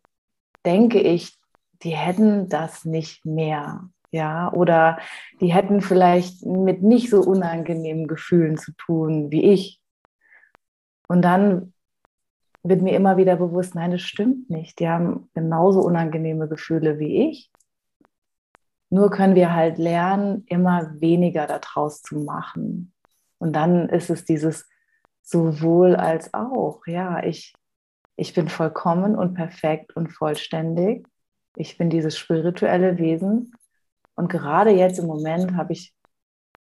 denke 0.64 1.00
ich, 1.00 1.38
die 1.82 1.96
hätten 1.96 2.48
das 2.48 2.84
nicht 2.84 3.24
mehr. 3.24 3.88
Ja, 4.12 4.52
oder 4.52 4.98
die 5.40 5.52
hätten 5.52 5.80
vielleicht 5.80 6.44
mit 6.46 6.82
nicht 6.82 7.10
so 7.10 7.20
unangenehmen 7.20 8.06
Gefühlen 8.06 8.56
zu 8.56 8.72
tun 8.72 9.30
wie 9.30 9.44
ich. 9.52 9.80
Und 11.08 11.22
dann 11.22 11.74
wird 12.62 12.82
mir 12.82 12.96
immer 12.96 13.16
wieder 13.16 13.36
bewusst, 13.36 13.74
nein, 13.74 13.92
das 13.92 14.02
stimmt 14.02 14.50
nicht. 14.50 14.80
Die 14.80 14.88
haben 14.88 15.28
genauso 15.34 15.80
unangenehme 15.80 16.48
Gefühle 16.48 16.98
wie 16.98 17.28
ich. 17.28 17.50
Nur 18.90 19.10
können 19.10 19.34
wir 19.34 19.52
halt 19.52 19.78
lernen, 19.78 20.44
immer 20.46 21.00
weniger 21.00 21.46
daraus 21.46 22.02
zu 22.02 22.18
machen. 22.18 22.92
Und 23.38 23.52
dann 23.54 23.88
ist 23.88 24.10
es 24.10 24.24
dieses 24.24 24.68
sowohl 25.22 25.96
als 25.96 26.32
auch. 26.34 26.86
Ja, 26.86 27.22
ich, 27.22 27.54
ich 28.16 28.32
bin 28.34 28.48
vollkommen 28.48 29.14
und 29.14 29.34
perfekt 29.34 29.94
und 29.94 30.08
vollständig. 30.08 31.06
Ich 31.56 31.78
bin 31.78 31.90
dieses 31.90 32.18
spirituelle 32.18 32.98
Wesen. 32.98 33.54
Und 34.14 34.28
gerade 34.28 34.70
jetzt 34.70 34.98
im 34.98 35.06
Moment 35.06 35.54
habe 35.54 35.74
ich 35.74 35.94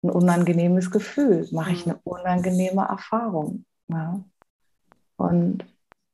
ein 0.03 0.09
unangenehmes 0.09 0.91
Gefühl, 0.91 1.47
mache 1.51 1.71
ich 1.71 1.85
eine 1.85 1.99
unangenehme 2.03 2.83
Erfahrung. 2.83 3.65
Ja. 3.87 4.23
Und 5.15 5.65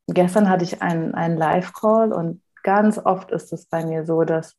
gestern 0.08 0.50
hatte 0.50 0.65
ich 0.65 0.81
einen, 0.81 1.15
einen 1.15 1.38
Live-Call 1.38 2.12
und 2.13 2.41
ganz 2.63 2.98
oft 2.98 3.31
ist 3.31 3.53
es 3.53 3.65
bei 3.65 3.86
mir 3.86 4.05
so, 4.05 4.24
dass 4.24 4.55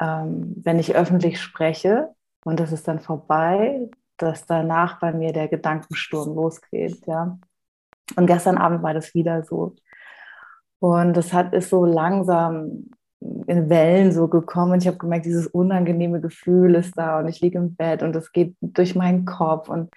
ähm, 0.00 0.54
wenn 0.62 0.78
ich 0.78 0.96
öffentlich 0.96 1.40
spreche 1.40 2.14
und 2.44 2.58
das 2.58 2.72
ist 2.72 2.88
dann 2.88 3.00
vorbei, 3.00 3.88
dass 4.16 4.46
danach 4.46 4.98
bei 4.98 5.12
mir 5.12 5.32
der 5.32 5.48
Gedankensturm 5.48 6.34
losgeht, 6.34 7.06
ja. 7.06 7.38
Und 8.16 8.26
gestern 8.26 8.58
Abend 8.58 8.82
war 8.82 8.94
das 8.94 9.14
wieder 9.14 9.42
so. 9.44 9.74
Und 10.78 11.14
das 11.16 11.32
hat 11.32 11.54
ist 11.54 11.70
so 11.70 11.84
langsam 11.84 12.90
in 13.46 13.70
Wellen 13.70 14.12
so 14.12 14.28
gekommen. 14.28 14.80
Ich 14.80 14.86
habe 14.86 14.98
gemerkt, 14.98 15.26
dieses 15.26 15.46
unangenehme 15.46 16.20
Gefühl 16.20 16.74
ist 16.74 16.96
da 16.96 17.18
und 17.18 17.28
ich 17.28 17.40
liege 17.40 17.58
im 17.58 17.74
Bett 17.74 18.02
und 18.02 18.14
es 18.14 18.32
geht 18.32 18.54
durch 18.60 18.94
meinen 18.94 19.24
Kopf. 19.24 19.68
Und 19.68 19.90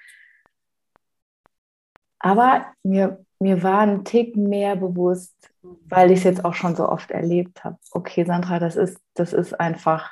aber 2.20 2.68
mir, 2.84 3.24
mir 3.40 3.62
war 3.64 3.82
ein 3.82 4.06
Tick 4.06 4.36
mehr 4.36 4.76
bewusst, 4.76 5.36
weil 5.62 6.12
ich 6.12 6.20
es 6.20 6.24
jetzt 6.24 6.46
auch 6.46 6.54
schon 6.54 6.76
so 6.76 6.88
oft 6.88 7.12
erlebt 7.12 7.64
habe. 7.64 7.78
Okay, 7.92 8.24
Sandra, 8.26 8.60
das 8.60 8.76
ist, 8.76 8.98
das 9.14 9.34
ist 9.34 9.60
einfach, 9.60 10.12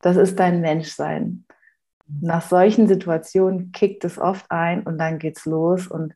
das 0.00 0.16
ist 0.16 0.38
dein 0.38 0.60
Menschsein. 0.60 1.44
Nach 2.20 2.42
solchen 2.42 2.88
Situationen 2.88 3.72
kickt 3.72 4.04
es 4.04 4.18
oft 4.18 4.50
ein 4.50 4.82
und 4.82 4.98
dann 4.98 5.18
geht's 5.18 5.46
los 5.46 5.86
und 5.86 6.14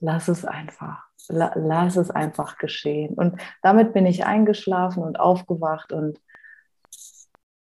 lass 0.00 0.28
es 0.28 0.44
einfach. 0.44 1.04
Lass 1.28 1.96
es 1.96 2.10
einfach 2.10 2.58
geschehen. 2.58 3.14
Und 3.14 3.40
damit 3.62 3.92
bin 3.92 4.06
ich 4.06 4.24
eingeschlafen 4.24 5.02
und 5.02 5.18
aufgewacht 5.18 5.92
und, 5.92 6.20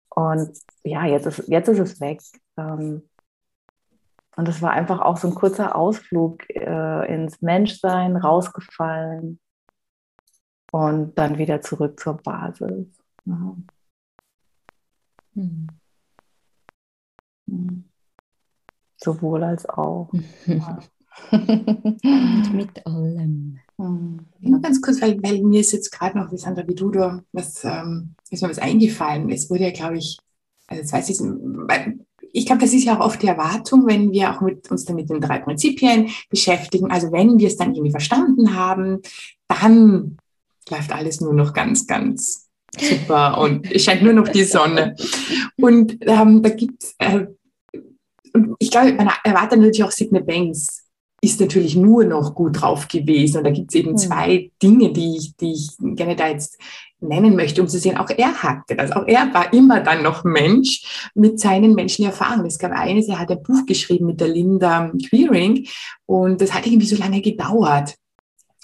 und 0.08 0.58
ja, 0.82 1.04
jetzt 1.04 1.26
ist, 1.26 1.48
jetzt 1.48 1.68
ist 1.68 1.78
es 1.78 2.00
weg. 2.00 2.20
Ähm, 2.56 3.08
und 4.36 4.48
es 4.48 4.62
war 4.62 4.70
einfach 4.70 5.00
auch 5.00 5.18
so 5.18 5.28
ein 5.28 5.34
kurzer 5.34 5.76
Ausflug 5.76 6.48
äh, 6.50 7.14
ins 7.14 7.42
Menschsein, 7.42 8.16
rausgefallen, 8.16 9.38
und 10.72 11.18
dann 11.18 11.38
wieder 11.38 11.60
zurück 11.60 11.98
zur 11.98 12.16
Basis. 12.16 12.86
Ja. 13.24 13.56
Hm. 15.34 15.68
hm. 17.48 17.84
Sowohl 18.96 19.44
als 19.44 19.68
auch. 19.68 20.10
Und 21.30 22.52
mit 22.54 22.86
allem. 22.86 23.58
Hm. 23.76 24.20
Nur 24.40 24.60
ganz 24.60 24.80
kurz, 24.80 25.00
weil, 25.00 25.22
weil 25.22 25.42
mir 25.42 25.60
ist 25.60 25.72
jetzt 25.72 25.90
gerade 25.90 26.18
noch, 26.18 26.32
wie 26.32 26.38
Sandra, 26.38 26.66
wie 26.66 26.74
du 26.74 26.90
da, 26.90 27.22
was, 27.32 27.64
ähm, 27.64 28.14
ist 28.30 28.42
mir 28.42 28.50
was 28.50 28.58
eingefallen. 28.58 29.30
Es 29.30 29.50
wurde 29.50 29.64
ja, 29.64 29.70
glaube 29.70 29.98
ich, 29.98 30.18
also 30.66 30.82
jetzt 30.82 30.92
weiß 30.92 31.08
ich, 31.10 31.20
ich 32.32 32.46
glaube, 32.46 32.60
das 32.60 32.72
ist 32.72 32.84
ja 32.84 32.98
auch 32.98 33.04
oft 33.04 33.22
die 33.22 33.26
Erwartung, 33.26 33.86
wenn 33.86 34.12
wir 34.12 34.32
auch 34.32 34.40
mit 34.40 34.70
uns 34.70 34.84
dann 34.84 34.96
mit 34.96 35.10
den 35.10 35.20
drei 35.20 35.38
Prinzipien 35.38 36.08
beschäftigen. 36.28 36.90
Also 36.90 37.10
wenn 37.12 37.38
wir 37.38 37.48
es 37.48 37.56
dann 37.56 37.74
irgendwie 37.74 37.90
verstanden 37.90 38.54
haben, 38.54 39.00
dann 39.48 40.16
läuft 40.68 40.92
alles 40.92 41.20
nur 41.20 41.34
noch 41.34 41.52
ganz, 41.52 41.86
ganz 41.86 42.48
super 42.78 43.38
und 43.40 43.70
es 43.70 43.84
scheint 43.84 44.02
nur 44.02 44.12
noch 44.12 44.28
die 44.28 44.44
Sonne. 44.44 44.94
Und 45.56 45.98
ähm, 46.02 46.42
da 46.42 46.50
gibt 46.50 46.82
es, 46.82 46.94
äh, 46.98 47.26
ich 48.58 48.70
glaube, 48.70 48.92
man 48.92 49.10
erwartet 49.24 49.58
natürlich 49.58 49.82
auch 49.82 49.90
Sidney 49.90 50.20
Banks 50.20 50.79
ist 51.20 51.40
natürlich 51.40 51.76
nur 51.76 52.04
noch 52.04 52.34
gut 52.34 52.60
drauf 52.60 52.88
gewesen. 52.88 53.38
Und 53.38 53.44
da 53.44 53.50
gibt 53.50 53.70
es 53.70 53.80
eben 53.80 53.90
hm. 53.90 53.96
zwei 53.96 54.50
Dinge, 54.62 54.92
die 54.92 55.16
ich, 55.16 55.36
die 55.36 55.52
ich 55.52 55.70
gerne 55.78 56.16
da 56.16 56.28
jetzt 56.28 56.58
nennen 57.00 57.34
möchte, 57.34 57.62
um 57.62 57.68
zu 57.68 57.78
sehen, 57.78 57.96
auch 57.96 58.10
er 58.10 58.42
hatte 58.42 58.76
das. 58.76 58.92
Auch 58.92 59.06
er 59.06 59.32
war 59.32 59.52
immer 59.52 59.80
dann 59.80 60.02
noch 60.02 60.24
Mensch 60.24 61.10
mit 61.14 61.40
seinen 61.40 61.74
menschlichen 61.74 62.10
Erfahrungen. 62.10 62.46
Es 62.46 62.58
gab 62.58 62.72
eines, 62.72 63.08
er 63.08 63.18
hat 63.18 63.30
ein 63.30 63.42
Buch 63.42 63.66
geschrieben 63.66 64.06
mit 64.06 64.20
der 64.20 64.28
Linda 64.28 64.92
Queering 65.08 65.66
und 66.06 66.40
das 66.40 66.52
hat 66.52 66.66
irgendwie 66.66 66.86
so 66.86 66.96
lange 66.96 67.20
gedauert. 67.22 67.94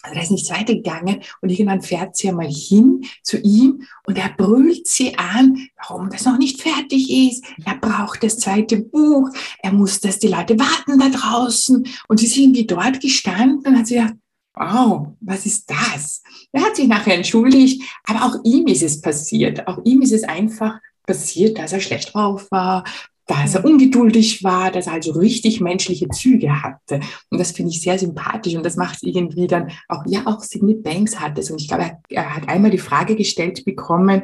Also 0.06 0.14
da 0.14 0.22
ist 0.22 0.30
nichts 0.30 0.50
weitergegangen 0.50 1.22
und 1.40 1.50
irgendwann 1.50 1.82
fährt 1.82 2.14
sie 2.16 2.28
einmal 2.28 2.48
hin 2.48 3.04
zu 3.22 3.38
ihm 3.38 3.82
und 4.06 4.16
er 4.16 4.28
brüllt 4.36 4.86
sie 4.86 5.18
an, 5.18 5.68
warum 5.76 6.10
das 6.10 6.24
noch 6.24 6.38
nicht 6.38 6.62
fertig 6.62 7.10
ist. 7.10 7.44
Er 7.64 7.76
braucht 7.76 8.22
das 8.22 8.38
zweite 8.38 8.76
Buch. 8.76 9.30
Er 9.62 9.72
muss, 9.72 10.00
dass 10.00 10.20
die 10.20 10.28
Leute 10.28 10.56
warten 10.58 10.98
da 11.00 11.08
draußen. 11.08 11.86
Und 12.08 12.20
sie 12.20 12.26
ist 12.26 12.36
irgendwie 12.36 12.66
dort 12.66 13.00
gestanden 13.00 13.66
und 13.66 13.78
hat 13.78 13.88
sie 13.88 13.96
gedacht, 13.96 14.14
wow, 14.54 15.08
was 15.20 15.44
ist 15.44 15.68
das? 15.68 16.22
Er 16.52 16.62
hat 16.62 16.76
sich 16.76 16.86
nachher 16.86 17.14
entschuldigt, 17.14 17.82
aber 18.04 18.24
auch 18.24 18.44
ihm 18.44 18.68
ist 18.68 18.82
es 18.82 19.00
passiert. 19.00 19.66
Auch 19.66 19.84
ihm 19.84 20.02
ist 20.02 20.12
es 20.12 20.22
einfach 20.22 20.78
passiert, 21.04 21.58
dass 21.58 21.72
er 21.72 21.80
schlecht 21.80 22.14
drauf 22.14 22.46
war, 22.50 22.84
dass 23.26 23.56
er 23.56 23.64
ungeduldig 23.64 24.44
war, 24.44 24.70
dass 24.70 24.86
er 24.86 24.94
also 24.94 25.12
richtig 25.12 25.60
menschliche 25.60 26.08
Züge 26.08 26.62
hatte. 26.62 27.00
Und 27.30 27.38
das 27.38 27.50
finde 27.50 27.72
ich 27.72 27.82
sehr 27.82 27.98
sympathisch 27.98 28.54
und 28.54 28.64
das 28.64 28.76
macht 28.76 29.02
irgendwie 29.02 29.48
dann 29.48 29.72
auch, 29.88 30.04
ja, 30.06 30.22
auch 30.26 30.40
Sidney 30.42 30.74
Banks 30.74 31.18
hat 31.18 31.38
es. 31.38 31.50
Und 31.50 31.60
ich 31.60 31.68
glaube, 31.68 31.84
er, 31.84 31.98
er 32.08 32.36
hat 32.36 32.48
einmal 32.48 32.70
die 32.70 32.78
Frage 32.78 33.16
gestellt 33.16 33.64
bekommen, 33.64 34.22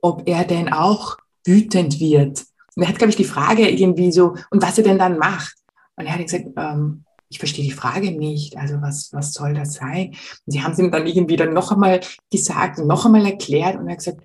ob 0.00 0.26
er 0.26 0.44
denn 0.44 0.72
auch 0.72 1.18
wütend 1.44 2.00
wird. 2.00 2.44
Und 2.76 2.82
er 2.82 2.88
hat, 2.88 2.98
glaube 2.98 3.10
ich, 3.10 3.16
die 3.16 3.24
Frage 3.24 3.68
irgendwie 3.68 4.10
so, 4.10 4.36
und 4.50 4.62
was 4.62 4.78
er 4.78 4.84
denn 4.84 4.98
dann 4.98 5.18
macht. 5.18 5.54
Und 5.96 6.06
er 6.06 6.14
hat 6.14 6.22
gesagt, 6.22 6.46
ähm, 6.56 7.04
ich 7.28 7.38
verstehe 7.38 7.64
die 7.64 7.70
Frage 7.70 8.10
nicht. 8.10 8.56
Also 8.56 8.80
was, 8.80 9.12
was 9.12 9.34
soll 9.34 9.54
das 9.54 9.74
sein? 9.74 10.08
Und 10.46 10.52
sie 10.52 10.62
haben 10.62 10.72
es 10.72 10.78
ihm 10.78 10.90
dann 10.90 11.06
irgendwie 11.06 11.36
dann 11.36 11.52
noch 11.52 11.72
einmal 11.72 12.00
gesagt 12.30 12.78
und 12.78 12.86
noch 12.86 13.04
einmal 13.04 13.26
erklärt 13.26 13.76
und 13.76 13.86
er 13.86 13.92
hat 13.92 13.98
gesagt, 13.98 14.22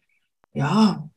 ja, 0.54 1.08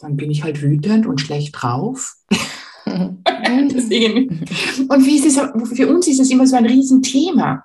dann 0.00 0.16
bin 0.16 0.30
ich 0.30 0.42
halt 0.42 0.62
wütend 0.62 1.06
und 1.06 1.20
schlecht 1.20 1.54
drauf. 1.60 2.16
Deswegen. 2.86 4.44
Und 4.88 5.06
wie 5.06 5.16
ist 5.16 5.26
es, 5.26 5.36
für 5.76 5.88
uns 5.88 6.08
ist 6.08 6.20
es 6.20 6.30
immer 6.30 6.46
so 6.46 6.56
ein 6.56 6.66
Riesenthema. 6.66 7.64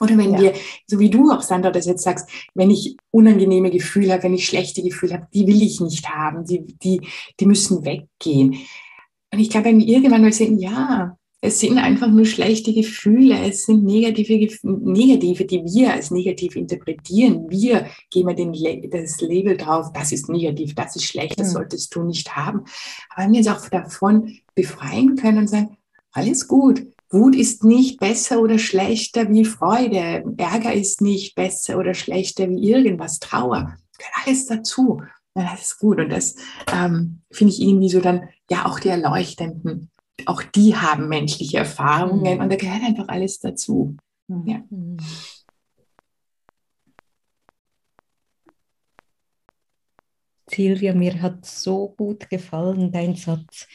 Oder 0.00 0.16
wenn 0.16 0.32
ja. 0.32 0.40
wir, 0.40 0.54
so 0.86 0.98
wie 0.98 1.10
du 1.10 1.30
auch, 1.30 1.42
Sandra, 1.42 1.70
das 1.70 1.86
jetzt 1.86 2.02
sagst, 2.02 2.28
wenn 2.54 2.70
ich 2.70 2.96
unangenehme 3.10 3.70
Gefühle 3.70 4.14
habe, 4.14 4.24
wenn 4.24 4.34
ich 4.34 4.46
schlechte 4.46 4.82
Gefühle 4.82 5.14
habe, 5.14 5.28
die 5.32 5.46
will 5.46 5.62
ich 5.62 5.80
nicht 5.80 6.08
haben, 6.08 6.44
die, 6.46 6.64
die, 6.82 7.02
die 7.38 7.46
müssen 7.46 7.84
weggehen. 7.84 8.56
Und 9.32 9.38
ich 9.38 9.50
glaube, 9.50 9.66
wenn 9.66 9.78
wir 9.78 9.86
irgendwann 9.86 10.22
mal 10.22 10.32
sehen, 10.32 10.58
ja, 10.58 11.16
es 11.42 11.58
sind 11.58 11.78
einfach 11.78 12.08
nur 12.08 12.26
schlechte 12.26 12.74
Gefühle, 12.74 13.38
es 13.48 13.64
sind 13.64 13.82
negative, 13.84 14.58
negative, 14.62 15.44
die 15.46 15.64
wir 15.64 15.94
als 15.94 16.10
negativ 16.10 16.54
interpretieren. 16.54 17.48
Wir 17.48 17.86
geben 18.10 18.36
den, 18.36 18.90
das 18.90 19.20
Label 19.22 19.56
drauf, 19.56 19.90
das 19.94 20.12
ist 20.12 20.28
negativ, 20.28 20.74
das 20.74 20.96
ist 20.96 21.04
schlecht, 21.04 21.40
das 21.40 21.48
mhm. 21.48 21.52
solltest 21.52 21.94
du 21.94 22.02
nicht 22.02 22.36
haben. 22.36 22.64
Aber 23.08 23.24
wenn 23.24 23.32
wir 23.32 23.38
uns 23.38 23.48
auch 23.48 23.68
davon 23.70 24.38
befreien 24.54 25.16
können 25.16 25.38
und 25.38 25.48
sagen, 25.48 25.78
alles 26.12 26.46
gut, 26.46 26.86
Wut 27.08 27.34
ist 27.34 27.64
nicht 27.64 27.98
besser 27.98 28.40
oder 28.40 28.58
schlechter 28.58 29.30
wie 29.30 29.44
Freude, 29.44 30.22
Ärger 30.36 30.74
ist 30.74 31.00
nicht 31.00 31.34
besser 31.34 31.78
oder 31.78 31.94
schlechter 31.94 32.48
wie 32.50 32.70
irgendwas, 32.70 33.18
Trauer, 33.18 33.76
gehört 33.96 34.26
alles 34.26 34.46
dazu. 34.46 35.02
das 35.34 35.62
ist 35.62 35.78
gut. 35.78 35.98
Und 35.98 36.10
das 36.10 36.36
ähm, 36.72 37.22
finde 37.30 37.54
ich 37.54 37.62
irgendwie 37.62 37.88
so 37.88 38.00
dann, 38.00 38.28
ja, 38.50 38.66
auch 38.66 38.78
die 38.78 38.88
Erleuchtenden, 38.88 39.90
auch 40.26 40.42
die 40.42 40.76
haben 40.76 41.08
menschliche 41.08 41.58
Erfahrungen 41.58 42.36
mhm. 42.36 42.42
und 42.42 42.52
da 42.52 42.56
gehört 42.56 42.82
einfach 42.82 43.08
alles 43.08 43.38
dazu. 43.38 43.96
Ja. 44.28 44.62
Mhm. 44.70 44.98
Silvia, 50.48 50.94
mir 50.94 51.22
hat 51.22 51.46
so 51.46 51.94
gut 51.96 52.28
gefallen 52.28 52.90
dein 52.90 53.14
Satz, 53.14 53.68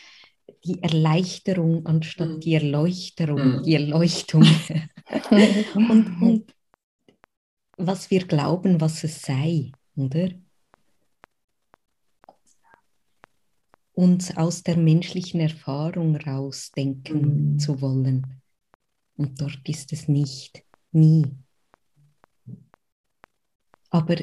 die 0.65 0.81
Erleichterung 0.81 1.85
anstatt 1.85 2.29
mhm. 2.29 2.39
die 2.41 2.53
Erleuchterung, 2.55 3.57
mhm. 3.57 3.63
die 3.63 3.75
Erleuchtung. 3.75 4.43
und, 5.75 6.21
und 6.21 6.53
was 7.77 8.09
wir 8.11 8.25
glauben, 8.25 8.81
was 8.81 9.03
es 9.03 9.21
sei, 9.21 9.71
oder? 9.95 10.29
Uns 13.95 14.35
aus 14.35 14.61
der 14.61 14.77
menschlichen 14.77 15.39
Erfahrung 15.39 16.17
rausdenken 16.17 17.53
mhm. 17.53 17.59
zu 17.59 17.81
wollen. 17.81 18.41
Und 19.15 19.39
dort 19.39 19.67
ist 19.69 19.93
es 19.93 20.09
nicht, 20.09 20.63
nie. 20.91 21.25
Aber 23.89 24.17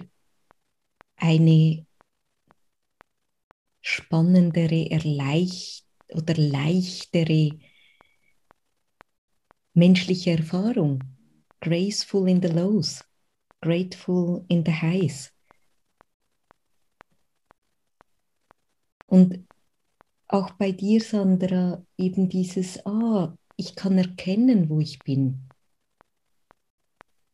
eine 1.17 1.87
spannendere, 3.81 4.91
erleicht 4.91 5.87
oder 6.13 6.35
leichtere 6.35 7.59
menschliche 9.73 10.33
Erfahrung. 10.33 11.03
Graceful 11.61 12.29
in 12.29 12.43
the 12.43 12.49
lows, 12.49 13.03
grateful 13.63 14.45
in 14.49 14.65
the 14.67 14.73
highs. 14.73 15.33
Und 19.07 19.47
auch 20.33 20.53
bei 20.53 20.73
dir, 20.73 21.01
Sandra, 21.01 21.85
eben 21.99 22.29
dieses, 22.29 22.85
ah, 22.87 23.37
ich 23.57 23.77
kann 23.77 23.99
erkennen, 23.99 24.69
wo 24.69 24.81
ich 24.81 24.99
bin. 25.01 25.49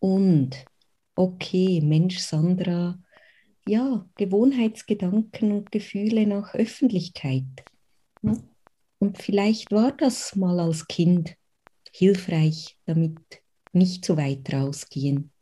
Und, 0.00 0.64
okay, 1.14 1.80
Mensch, 1.80 2.18
Sandra, 2.18 2.98
ja, 3.66 4.08
Gewohnheitsgedanken 4.16 5.52
und 5.52 5.70
Gefühle 5.72 6.26
nach 6.26 6.54
Öffentlichkeit. 6.54 7.44
Und 8.98 9.18
vielleicht 9.18 9.70
war 9.70 9.92
das 9.92 10.34
mal 10.34 10.58
als 10.58 10.86
Kind 10.88 11.36
hilfreich, 11.92 12.78
damit 12.86 13.18
nicht 13.72 14.04
so 14.04 14.16
weit 14.16 14.52
rausgehen. 14.52 15.32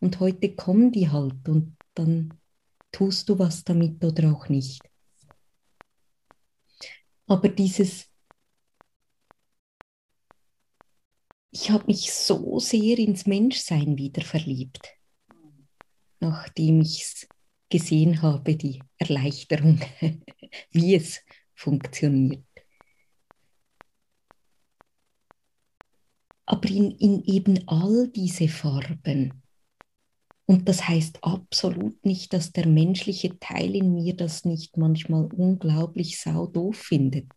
Und 0.00 0.18
heute 0.20 0.54
kommen 0.54 0.92
die 0.92 1.10
halt 1.10 1.48
und 1.48 1.76
dann 1.94 2.34
tust 2.90 3.28
du 3.28 3.38
was 3.38 3.64
damit 3.64 4.02
oder 4.04 4.32
auch 4.32 4.48
nicht. 4.48 4.91
Aber 7.26 7.48
dieses, 7.48 8.10
ich 11.50 11.70
habe 11.70 11.86
mich 11.86 12.12
so 12.12 12.58
sehr 12.58 12.98
ins 12.98 13.26
Menschsein 13.26 13.96
wieder 13.96 14.22
verliebt, 14.22 14.88
nachdem 16.20 16.80
ich 16.80 17.02
es 17.02 17.28
gesehen 17.68 18.22
habe, 18.22 18.56
die 18.56 18.82
Erleichterung, 18.98 19.80
wie 20.70 20.94
es 20.94 21.20
funktioniert. 21.54 22.44
Aber 26.46 26.68
in, 26.68 26.90
in 26.98 27.24
eben 27.24 27.66
all 27.66 28.08
diese 28.08 28.48
Farben. 28.48 29.41
Und 30.46 30.68
das 30.68 30.86
heißt 30.88 31.22
absolut 31.22 32.04
nicht, 32.04 32.32
dass 32.32 32.52
der 32.52 32.66
menschliche 32.66 33.38
Teil 33.38 33.74
in 33.76 33.94
mir 33.94 34.16
das 34.16 34.44
nicht 34.44 34.76
manchmal 34.76 35.26
unglaublich 35.32 36.20
sau 36.20 36.46
doof 36.46 36.76
findet, 36.76 37.30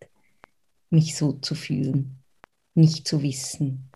mich 0.90 1.16
so 1.16 1.34
zu 1.34 1.56
fühlen, 1.56 2.24
nicht 2.74 3.08
zu 3.08 3.22
wissen. 3.22 3.92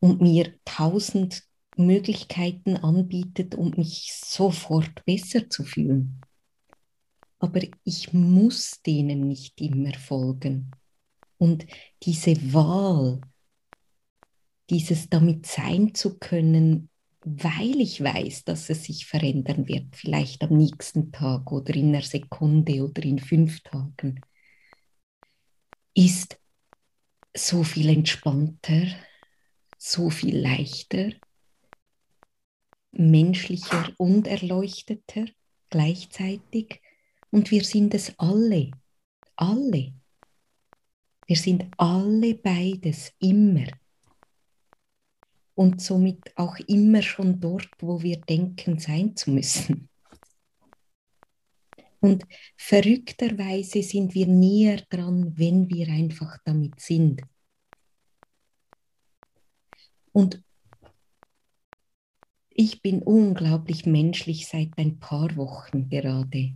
Und 0.00 0.20
mir 0.20 0.52
tausend 0.64 1.44
Möglichkeiten 1.76 2.76
anbietet, 2.76 3.54
um 3.54 3.70
mich 3.76 4.12
sofort 4.14 5.04
besser 5.04 5.48
zu 5.48 5.64
fühlen. 5.64 6.20
Aber 7.38 7.60
ich 7.84 8.12
muss 8.12 8.82
denen 8.82 9.28
nicht 9.28 9.60
immer 9.60 9.94
folgen. 9.94 10.70
Und 11.38 11.66
diese 12.02 12.36
Wahl, 12.52 13.20
dieses 14.70 15.08
damit 15.08 15.46
sein 15.46 15.94
zu 15.94 16.18
können, 16.18 16.88
weil 17.24 17.80
ich 17.80 18.02
weiß, 18.02 18.44
dass 18.44 18.68
es 18.70 18.84
sich 18.84 19.06
verändern 19.06 19.66
wird, 19.66 19.96
vielleicht 19.96 20.42
am 20.42 20.56
nächsten 20.56 21.10
Tag 21.12 21.50
oder 21.52 21.74
in 21.74 21.88
einer 21.88 22.02
Sekunde 22.02 22.84
oder 22.84 23.02
in 23.02 23.18
fünf 23.18 23.60
Tagen, 23.62 24.20
ist 25.94 26.38
so 27.34 27.64
viel 27.64 27.88
entspannter, 27.88 28.86
so 29.78 30.10
viel 30.10 30.38
leichter 30.38 31.12
menschlicher 32.96 33.92
und 33.98 34.26
erleuchteter 34.26 35.26
gleichzeitig. 35.70 36.80
Und 37.30 37.50
wir 37.50 37.64
sind 37.64 37.94
es 37.94 38.18
alle, 38.18 38.70
alle. 39.36 39.92
Wir 41.26 41.36
sind 41.36 41.66
alle 41.76 42.34
beides 42.34 43.12
immer. 43.18 43.66
Und 45.54 45.80
somit 45.80 46.36
auch 46.36 46.58
immer 46.66 47.02
schon 47.02 47.40
dort, 47.40 47.68
wo 47.78 48.02
wir 48.02 48.20
denken, 48.20 48.78
sein 48.78 49.14
zu 49.14 49.30
müssen. 49.30 49.88
Und 52.00 52.24
verrückterweise 52.56 53.82
sind 53.82 54.14
wir 54.14 54.26
näher 54.26 54.82
dran, 54.90 55.38
wenn 55.38 55.70
wir 55.70 55.88
einfach 55.88 56.36
damit 56.44 56.78
sind. 56.78 57.22
Und 60.12 60.42
ich 62.50 62.82
bin 62.82 63.02
unglaublich 63.02 63.86
menschlich 63.86 64.46
seit 64.46 64.76
ein 64.76 65.00
paar 65.00 65.34
Wochen 65.36 65.88
gerade. 65.88 66.54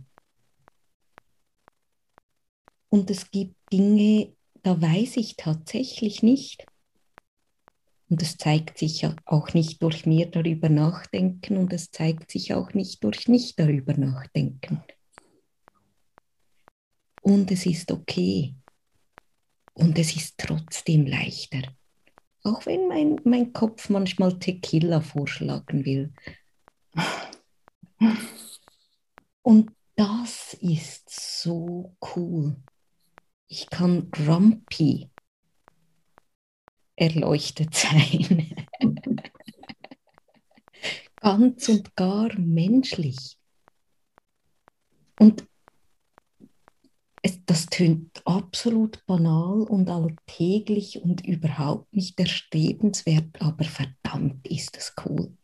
Und 2.89 3.09
es 3.09 3.31
gibt 3.31 3.55
Dinge, 3.73 4.33
da 4.61 4.79
weiß 4.79 5.17
ich 5.17 5.35
tatsächlich 5.35 6.23
nicht. 6.23 6.65
Und 8.09 8.23
es 8.23 8.37
zeigt 8.37 8.79
sich 8.79 9.07
auch 9.25 9.53
nicht 9.53 9.83
durch 9.83 10.07
mir 10.07 10.25
darüber 10.25 10.67
nachdenken 10.67 11.57
und 11.57 11.71
es 11.71 11.91
zeigt 11.91 12.31
sich 12.31 12.53
auch 12.55 12.73
nicht 12.73 13.03
durch 13.03 13.27
nicht 13.27 13.59
darüber 13.59 13.93
nachdenken. 13.93 14.83
Und 17.21 17.51
es 17.51 17.67
ist 17.67 17.91
okay. 17.91 18.55
Und 19.73 19.97
es 19.99 20.15
ist 20.15 20.39
trotzdem 20.39 21.05
leichter. 21.05 21.61
Auch 22.43 22.65
wenn 22.65 22.87
mein, 22.87 23.21
mein 23.25 23.53
Kopf 23.53 23.89
manchmal 23.89 24.39
Tequila 24.39 25.01
vorschlagen 25.01 25.85
will. 25.85 26.11
Und 29.43 29.71
das 29.95 30.55
ist 30.55 31.09
so 31.09 31.95
cool. 32.15 32.55
Ich 33.47 33.69
kann 33.69 34.09
grumpy 34.09 35.09
erleuchtet 36.99 37.73
sein. 37.73 38.53
Ganz 41.21 41.67
und 41.67 41.95
gar 41.95 42.37
menschlich. 42.39 43.37
Und 45.19 45.45
es, 47.21 47.43
das 47.45 47.65
tönt 47.65 48.25
absolut 48.25 49.05
banal 49.05 49.63
und 49.63 49.89
alltäglich 49.89 51.01
und 51.01 51.25
überhaupt 51.25 51.93
nicht 51.93 52.17
erstrebenswert, 52.19 53.41
aber 53.41 53.65
verdammt 53.65 54.47
ist 54.47 54.77
es 54.77 54.93
cool. 55.05 55.35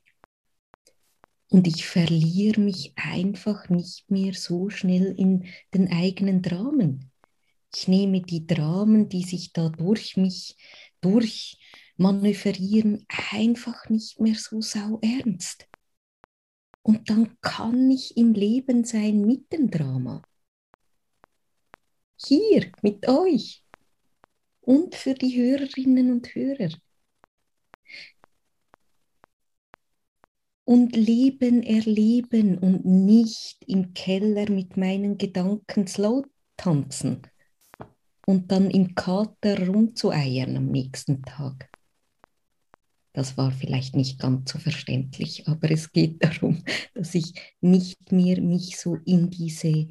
Und 1.50 1.68
ich 1.68 1.86
verliere 1.86 2.62
mich 2.62 2.94
einfach 2.96 3.70
nicht 3.70 4.10
mehr 4.10 4.34
so 4.34 4.70
schnell 4.70 5.14
in 5.18 5.46
den 5.74 5.92
eigenen 5.92 6.42
Dramen. 6.42 7.12
Ich 7.74 7.90
nehme 7.90 8.22
die 8.22 8.48
Dramen, 8.48 9.10
die 9.10 9.24
sich 9.24 9.52
da 9.52 9.68
durch 9.68 10.16
mich 10.16 10.56
durchmanövrieren, 11.06 13.06
einfach 13.32 13.90
nicht 13.90 14.20
mehr 14.20 14.36
so 14.36 14.62
sau 14.62 15.00
ernst. 15.02 15.68
Und 16.82 17.10
dann 17.10 17.40
kann 17.42 17.90
ich 17.90 18.18
im 18.18 18.34
Leben 18.34 18.84
sein 18.84 19.22
mit 19.22 19.52
dem 19.52 19.72
Drama 19.72 20.22
hier 22.18 22.72
mit 22.82 23.08
euch 23.08 23.64
und 24.62 24.96
für 24.96 25.14
die 25.14 25.38
Hörerinnen 25.38 26.12
und 26.12 26.34
Hörer. 26.34 26.70
Und 30.64 30.96
Leben 30.96 31.62
erleben 31.62 32.58
und 32.58 32.86
nicht 32.86 33.64
im 33.68 33.94
Keller 33.94 34.50
mit 34.50 34.78
meinen 34.78 35.18
Gedanken 35.18 35.86
slow 35.86 36.26
tanzen 36.58 37.22
und 38.26 38.52
dann 38.52 38.70
im 38.70 38.96
Kater 38.96 39.68
rumzueiern 39.68 40.58
am 40.58 40.68
nächsten 40.68 41.22
Tag. 41.24 41.70
Das 43.14 43.38
war 43.38 43.52
vielleicht 43.52 43.96
nicht 43.96 44.20
ganz 44.20 44.52
so 44.52 44.60
verständlich, 44.60 45.48
aber 45.48 45.72
es 45.72 45.92
geht 45.92 46.24
darum, 46.24 46.64
dass 46.94 47.16
ich 47.16 47.34
nicht 47.62 48.12
mehr 48.12 48.42
mich 48.42 48.78
so 48.78 48.98
in 49.06 49.30
diese 49.30 49.88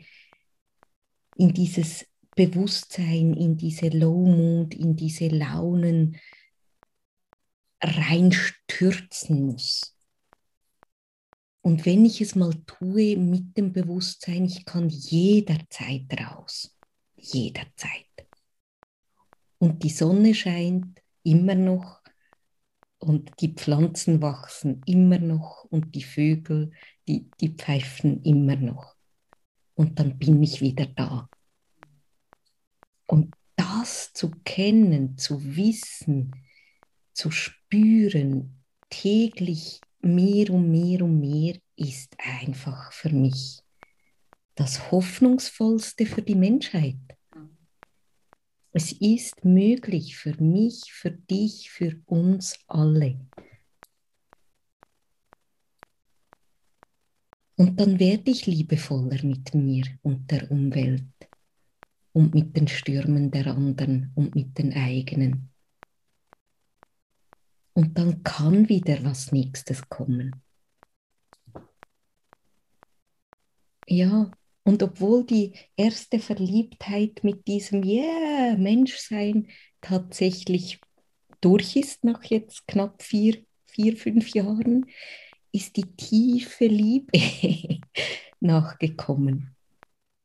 in 1.36 1.52
dieses 1.52 2.06
Bewusstsein, 2.36 3.34
in 3.34 3.56
diese 3.56 3.88
Low 3.88 4.26
Mood, 4.26 4.74
in 4.74 4.94
diese 4.96 5.28
Launen 5.28 6.16
reinstürzen 7.80 9.46
muss. 9.46 9.96
Und 11.60 11.86
wenn 11.86 12.04
ich 12.04 12.20
es 12.20 12.34
mal 12.34 12.54
tue 12.66 13.16
mit 13.16 13.56
dem 13.56 13.72
Bewusstsein, 13.72 14.44
ich 14.44 14.64
kann 14.64 14.88
jederzeit 14.88 16.06
raus. 16.20 16.76
Jederzeit. 17.16 18.23
Und 19.64 19.82
die 19.82 19.88
Sonne 19.88 20.34
scheint 20.34 21.00
immer 21.22 21.54
noch 21.54 22.02
und 22.98 23.30
die 23.40 23.54
Pflanzen 23.54 24.20
wachsen 24.20 24.82
immer 24.84 25.18
noch 25.18 25.64
und 25.70 25.94
die 25.94 26.02
Vögel, 26.02 26.72
die, 27.08 27.30
die 27.40 27.48
pfeifen 27.48 28.22
immer 28.24 28.56
noch. 28.56 28.94
Und 29.72 29.98
dann 29.98 30.18
bin 30.18 30.42
ich 30.42 30.60
wieder 30.60 30.84
da. 30.84 31.30
Und 33.06 33.34
das 33.56 34.12
zu 34.12 34.32
kennen, 34.44 35.16
zu 35.16 35.56
wissen, 35.56 36.32
zu 37.14 37.30
spüren, 37.30 38.62
täglich 38.90 39.80
mehr 40.02 40.50
und 40.50 40.70
mehr 40.70 41.00
und 41.06 41.20
mehr, 41.20 41.56
ist 41.74 42.14
einfach 42.18 42.92
für 42.92 43.08
mich 43.08 43.60
das 44.56 44.90
Hoffnungsvollste 44.90 46.04
für 46.04 46.20
die 46.20 46.34
Menschheit. 46.34 47.13
Es 48.76 48.90
ist 48.90 49.44
möglich 49.44 50.16
für 50.16 50.34
mich, 50.42 50.92
für 50.92 51.12
dich, 51.12 51.70
für 51.70 52.02
uns 52.06 52.58
alle. 52.66 53.20
Und 57.54 57.78
dann 57.78 58.00
werde 58.00 58.32
ich 58.32 58.46
liebevoller 58.46 59.24
mit 59.24 59.54
mir 59.54 59.84
und 60.02 60.28
der 60.28 60.50
Umwelt 60.50 61.04
und 62.12 62.34
mit 62.34 62.56
den 62.56 62.66
Stürmen 62.66 63.30
der 63.30 63.46
anderen 63.46 64.10
und 64.16 64.34
mit 64.34 64.58
den 64.58 64.72
eigenen. 64.72 65.50
Und 67.74 67.96
dann 67.96 68.24
kann 68.24 68.68
wieder 68.68 69.04
was 69.04 69.30
Nächstes 69.30 69.88
kommen. 69.88 70.42
Ja, 73.86 74.32
und 74.64 74.82
obwohl 74.82 75.24
die 75.24 75.52
erste 75.76 76.18
Verliebtheit 76.18 77.22
mit 77.22 77.46
diesem 77.46 77.82
Yeah, 77.84 78.56
Menschsein 78.56 79.48
tatsächlich 79.80 80.80
durch 81.40 81.76
ist, 81.76 82.02
nach 82.04 82.24
jetzt 82.24 82.66
knapp 82.66 83.02
vier, 83.02 83.44
vier 83.66 83.96
fünf 83.96 84.30
Jahren, 84.30 84.86
ist 85.52 85.76
die 85.76 85.84
tiefe 85.96 86.66
Liebe 86.66 87.12
nachgekommen. 88.40 89.54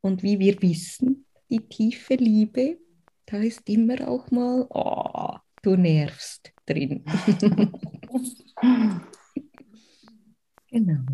Und 0.02 0.24
wie 0.24 0.40
wir 0.40 0.62
wissen, 0.62 1.26
die 1.50 1.60
tiefe 1.60 2.16
Liebe, 2.16 2.78
da 3.26 3.38
ist 3.38 3.68
immer 3.70 4.08
auch 4.08 4.32
mal, 4.32 4.66
oh, 4.70 5.38
du 5.62 5.76
nervst 5.76 6.54
drin. 6.66 7.04
genau. 10.72 11.06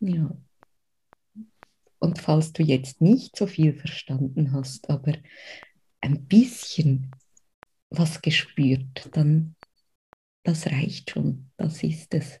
Ja. 0.00 0.43
Und 2.04 2.20
falls 2.20 2.52
du 2.52 2.62
jetzt 2.62 3.00
nicht 3.00 3.34
so 3.34 3.46
viel 3.46 3.72
verstanden 3.72 4.52
hast, 4.52 4.90
aber 4.90 5.14
ein 6.02 6.26
bisschen 6.26 7.10
was 7.88 8.20
gespürt, 8.20 9.08
dann 9.12 9.56
das 10.42 10.66
reicht 10.66 11.12
schon, 11.12 11.50
das 11.56 11.82
ist 11.82 12.12
es. 12.12 12.40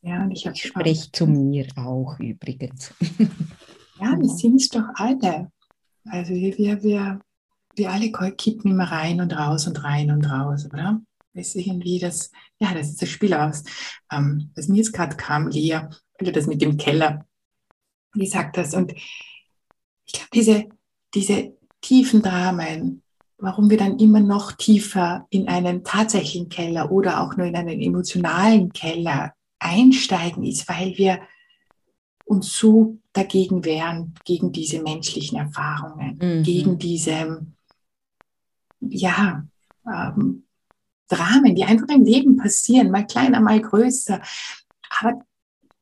Ja, 0.00 0.22
und 0.22 0.30
ich, 0.30 0.46
ich 0.46 0.62
spreche 0.62 1.10
zu 1.10 1.26
mir 1.26 1.66
auch 1.76 2.18
übrigens. 2.20 2.94
Ja, 4.00 4.18
wir 4.18 4.28
sind 4.30 4.60
es 4.60 4.68
doch 4.68 4.88
alle. 4.96 5.52
Also 6.06 6.34
wir, 6.34 6.82
wir, 6.82 7.20
wir 7.76 7.90
alle 7.92 8.10
kippen 8.10 8.72
immer 8.72 8.90
rein 8.90 9.20
und 9.20 9.32
raus 9.32 9.68
und 9.68 9.84
rein 9.84 10.10
und 10.10 10.24
raus, 10.24 10.66
oder? 10.66 11.00
Das 11.34 11.54
ist 11.54 11.66
irgendwie 11.66 12.00
das, 12.00 12.32
ja, 12.58 12.74
das 12.74 12.88
ist 12.88 13.02
das 13.02 13.10
Spiel 13.10 13.32
aus. 13.32 13.62
Ähm, 14.10 14.50
was 14.56 14.66
mir 14.66 14.78
jetzt 14.78 14.92
gerade 14.92 15.14
kam, 15.16 15.46
Lea, 15.46 15.82
das 16.18 16.48
mit 16.48 16.62
dem 16.62 16.78
Keller, 16.78 17.24
wie 18.14 18.26
sagt 18.26 18.56
das? 18.56 18.74
Und 18.74 18.92
ich 18.92 20.12
glaube, 20.12 20.28
diese, 20.34 20.68
diese 21.14 21.56
tiefen 21.80 22.22
Dramen, 22.22 23.02
warum 23.38 23.70
wir 23.70 23.78
dann 23.78 23.98
immer 23.98 24.20
noch 24.20 24.52
tiefer 24.52 25.26
in 25.30 25.48
einen 25.48 25.84
tatsächlichen 25.84 26.48
Keller 26.48 26.90
oder 26.92 27.20
auch 27.20 27.36
nur 27.36 27.46
in 27.46 27.56
einen 27.56 27.80
emotionalen 27.80 28.72
Keller 28.72 29.34
einsteigen, 29.58 30.44
ist, 30.44 30.68
weil 30.68 30.96
wir 30.96 31.20
uns 32.24 32.56
so 32.56 32.98
dagegen 33.12 33.64
wehren, 33.64 34.14
gegen 34.24 34.52
diese 34.52 34.82
menschlichen 34.82 35.38
Erfahrungen, 35.38 36.18
mhm. 36.20 36.42
gegen 36.42 36.78
diese, 36.78 37.46
ja, 38.80 39.44
ähm, 39.86 40.44
Dramen, 41.08 41.54
die 41.54 41.64
einfach 41.64 41.88
im 41.88 42.04
Leben 42.04 42.36
passieren, 42.36 42.90
mal 42.90 43.06
kleiner, 43.06 43.40
mal 43.40 43.60
größer. 43.60 44.22
Aber 45.00 45.20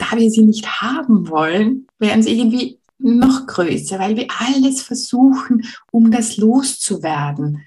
da 0.01 0.17
wir 0.17 0.31
sie 0.31 0.43
nicht 0.43 0.81
haben 0.81 1.29
wollen, 1.29 1.87
werden 1.99 2.23
sie 2.23 2.39
irgendwie 2.39 2.79
noch 2.99 3.47
größer, 3.47 3.99
weil 3.99 4.17
wir 4.17 4.27
alles 4.39 4.83
versuchen, 4.83 5.63
um 5.91 6.11
das 6.11 6.37
loszuwerden. 6.37 7.63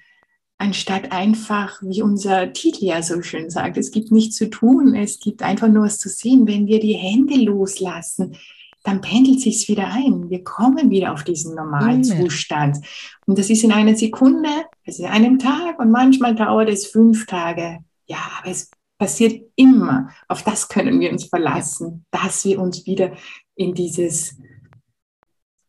Anstatt 0.58 1.12
einfach, 1.12 1.82
wie 1.82 2.02
unser 2.02 2.52
Titel 2.52 2.84
ja 2.84 3.02
so 3.02 3.20
schön 3.22 3.50
sagt, 3.50 3.76
es 3.76 3.90
gibt 3.90 4.12
nichts 4.12 4.36
zu 4.36 4.48
tun, 4.48 4.94
es 4.94 5.18
gibt 5.18 5.42
einfach 5.42 5.68
nur 5.68 5.84
was 5.84 5.98
zu 5.98 6.08
sehen. 6.08 6.46
Wenn 6.46 6.66
wir 6.66 6.78
die 6.78 6.94
Hände 6.94 7.34
loslassen, 7.36 8.36
dann 8.84 9.00
pendelt 9.00 9.40
sich 9.40 9.68
wieder 9.68 9.88
ein. 9.88 10.30
Wir 10.30 10.44
kommen 10.44 10.90
wieder 10.90 11.12
auf 11.12 11.24
diesen 11.24 11.54
normalen 11.54 12.04
Zustand. 12.04 12.78
Und 13.26 13.38
das 13.38 13.50
ist 13.50 13.64
in 13.64 13.72
einer 13.72 13.96
Sekunde, 13.96 14.48
es 14.84 14.98
ist 14.98 15.06
in 15.06 15.10
einem 15.10 15.38
Tag 15.38 15.80
und 15.80 15.90
manchmal 15.90 16.34
dauert 16.34 16.68
es 16.68 16.86
fünf 16.86 17.26
Tage. 17.26 17.78
Ja, 18.06 18.18
aber 18.38 18.50
es 18.50 18.70
passiert 18.98 19.50
immer. 19.56 20.10
Auf 20.28 20.42
das 20.42 20.68
können 20.68 21.00
wir 21.00 21.10
uns 21.10 21.24
verlassen, 21.24 22.04
dass 22.10 22.44
wir 22.44 22.60
uns 22.60 22.86
wieder 22.86 23.12
in 23.54 23.74
dieses, 23.74 24.36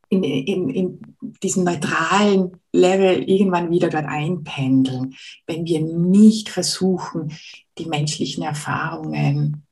in, 0.09 0.23
in, 0.23 0.69
in 0.69 1.15
diesem 1.43 1.63
neutralen 1.63 2.59
Level 2.71 3.23
irgendwann 3.23 3.71
wieder 3.71 3.89
dort 3.89 4.05
einpendeln, 4.05 5.15
wenn 5.47 5.65
wir 5.65 5.81
nicht 5.81 6.49
versuchen, 6.49 7.33
die 7.77 7.85
menschlichen 7.85 8.43
Erfahrungen 8.43 9.65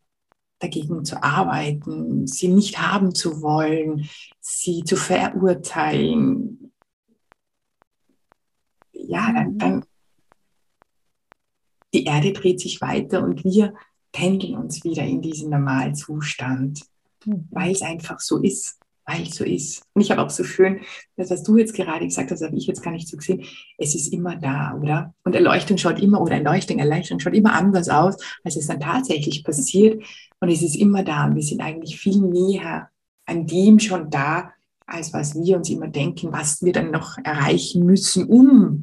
dagegen 0.59 1.03
zu 1.03 1.21
arbeiten, 1.21 2.25
sie 2.25 2.47
nicht 2.47 2.81
haben 2.81 3.13
zu 3.13 3.41
wollen, 3.41 4.09
sie 4.39 4.83
zu 4.83 4.95
verurteilen. 4.95 6.71
Ja, 8.93 9.33
dann, 9.33 9.57
dann 9.57 9.85
die 11.93 12.05
Erde 12.05 12.33
dreht 12.33 12.59
sich 12.59 12.81
weiter 12.81 13.23
und 13.23 13.43
wir 13.43 13.73
pendeln 14.11 14.55
uns 14.55 14.83
wieder 14.83 15.03
in 15.03 15.21
diesen 15.21 15.49
Normalzustand, 15.49 16.81
mhm. 17.25 17.47
weil 17.51 17.71
es 17.71 17.81
einfach 17.81 18.19
so 18.19 18.39
ist, 18.41 18.79
weil 19.05 19.23
es 19.23 19.35
so 19.35 19.43
ist. 19.43 19.83
Und 19.93 20.01
ich 20.01 20.11
habe 20.11 20.21
auch 20.21 20.29
so 20.29 20.43
schön, 20.43 20.81
das, 21.17 21.29
was 21.29 21.43
du 21.43 21.57
jetzt 21.57 21.73
gerade 21.73 22.05
gesagt 22.05 22.31
hast, 22.31 22.41
habe 22.41 22.55
ich 22.55 22.67
jetzt 22.67 22.81
gar 22.81 22.91
nicht 22.91 23.07
so 23.07 23.17
gesehen, 23.17 23.43
es 23.77 23.95
ist 23.95 24.13
immer 24.13 24.35
da, 24.35 24.77
oder? 24.79 25.13
Und 25.23 25.35
Erleuchtung 25.35 25.77
schaut 25.77 25.99
immer, 25.99 26.21
oder 26.21 26.35
Erleuchtung, 26.35 26.79
Erleichterung 26.79 27.19
schaut 27.19 27.33
immer 27.33 27.53
anders 27.53 27.89
aus, 27.89 28.15
als 28.43 28.55
es 28.55 28.67
dann 28.67 28.79
tatsächlich 28.79 29.43
passiert. 29.43 30.03
Und 30.39 30.49
es 30.49 30.61
ist 30.61 30.75
immer 30.75 31.03
da. 31.03 31.25
Und 31.25 31.35
wir 31.35 31.43
sind 31.43 31.61
eigentlich 31.61 31.99
viel 31.99 32.19
näher 32.19 32.89
an 33.25 33.47
dem 33.47 33.79
schon 33.79 34.09
da, 34.09 34.51
als 34.85 35.13
was 35.13 35.35
wir 35.35 35.57
uns 35.57 35.69
immer 35.69 35.87
denken, 35.87 36.31
was 36.31 36.61
wir 36.61 36.73
dann 36.73 36.91
noch 36.91 37.17
erreichen 37.23 37.85
müssen, 37.85 38.25
um 38.25 38.82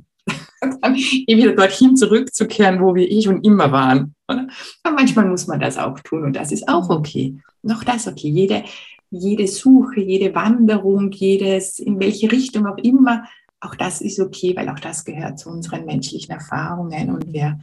dann 0.60 0.94
eh 0.94 1.36
wieder 1.36 1.52
dorthin 1.52 1.96
zurückzukehren, 1.96 2.80
wo 2.80 2.94
wir 2.94 3.10
eh 3.10 3.22
schon 3.22 3.42
immer 3.42 3.72
waren. 3.72 4.14
Oder? 4.28 4.46
Aber 4.82 4.94
manchmal 4.94 5.26
muss 5.26 5.46
man 5.46 5.60
das 5.60 5.78
auch 5.78 5.98
tun 6.00 6.24
und 6.24 6.36
das 6.36 6.52
ist 6.52 6.68
auch 6.68 6.88
mhm. 6.88 6.96
okay. 6.96 7.38
Noch 7.62 7.84
das 7.84 8.06
okay. 8.06 8.28
Jede, 8.28 8.64
jede 9.10 9.46
Suche, 9.46 10.00
jede 10.00 10.34
Wanderung, 10.34 11.10
jedes, 11.12 11.78
in 11.78 11.98
welche 11.98 12.30
Richtung 12.30 12.66
auch 12.66 12.78
immer, 12.78 13.24
auch 13.60 13.74
das 13.74 14.00
ist 14.00 14.20
okay, 14.20 14.54
weil 14.56 14.68
auch 14.68 14.78
das 14.80 15.04
gehört 15.04 15.38
zu 15.38 15.50
unseren 15.50 15.84
menschlichen 15.84 16.32
Erfahrungen 16.32 17.10
und 17.10 17.32
wir, 17.32 17.60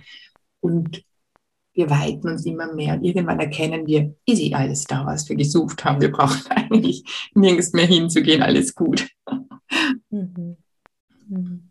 und 0.59 1.03
wir 1.73 1.89
weiten 1.89 2.29
uns 2.29 2.45
immer 2.45 2.73
mehr 2.73 2.95
und 2.95 3.03
irgendwann 3.03 3.39
erkennen 3.39 3.85
wir, 3.87 4.15
ist 4.25 4.41
eh 4.41 4.53
alles 4.53 4.83
da, 4.83 5.05
was 5.05 5.27
wir 5.29 5.35
gesucht 5.35 5.85
haben. 5.85 6.01
Wir 6.01 6.11
brauchen 6.11 6.41
eigentlich 6.49 7.03
nirgends 7.33 7.73
mehr 7.73 7.85
hinzugehen, 7.85 8.41
alles 8.41 8.75
gut. 8.75 9.07
Mhm. 10.09 10.57
Mhm. 11.27 11.66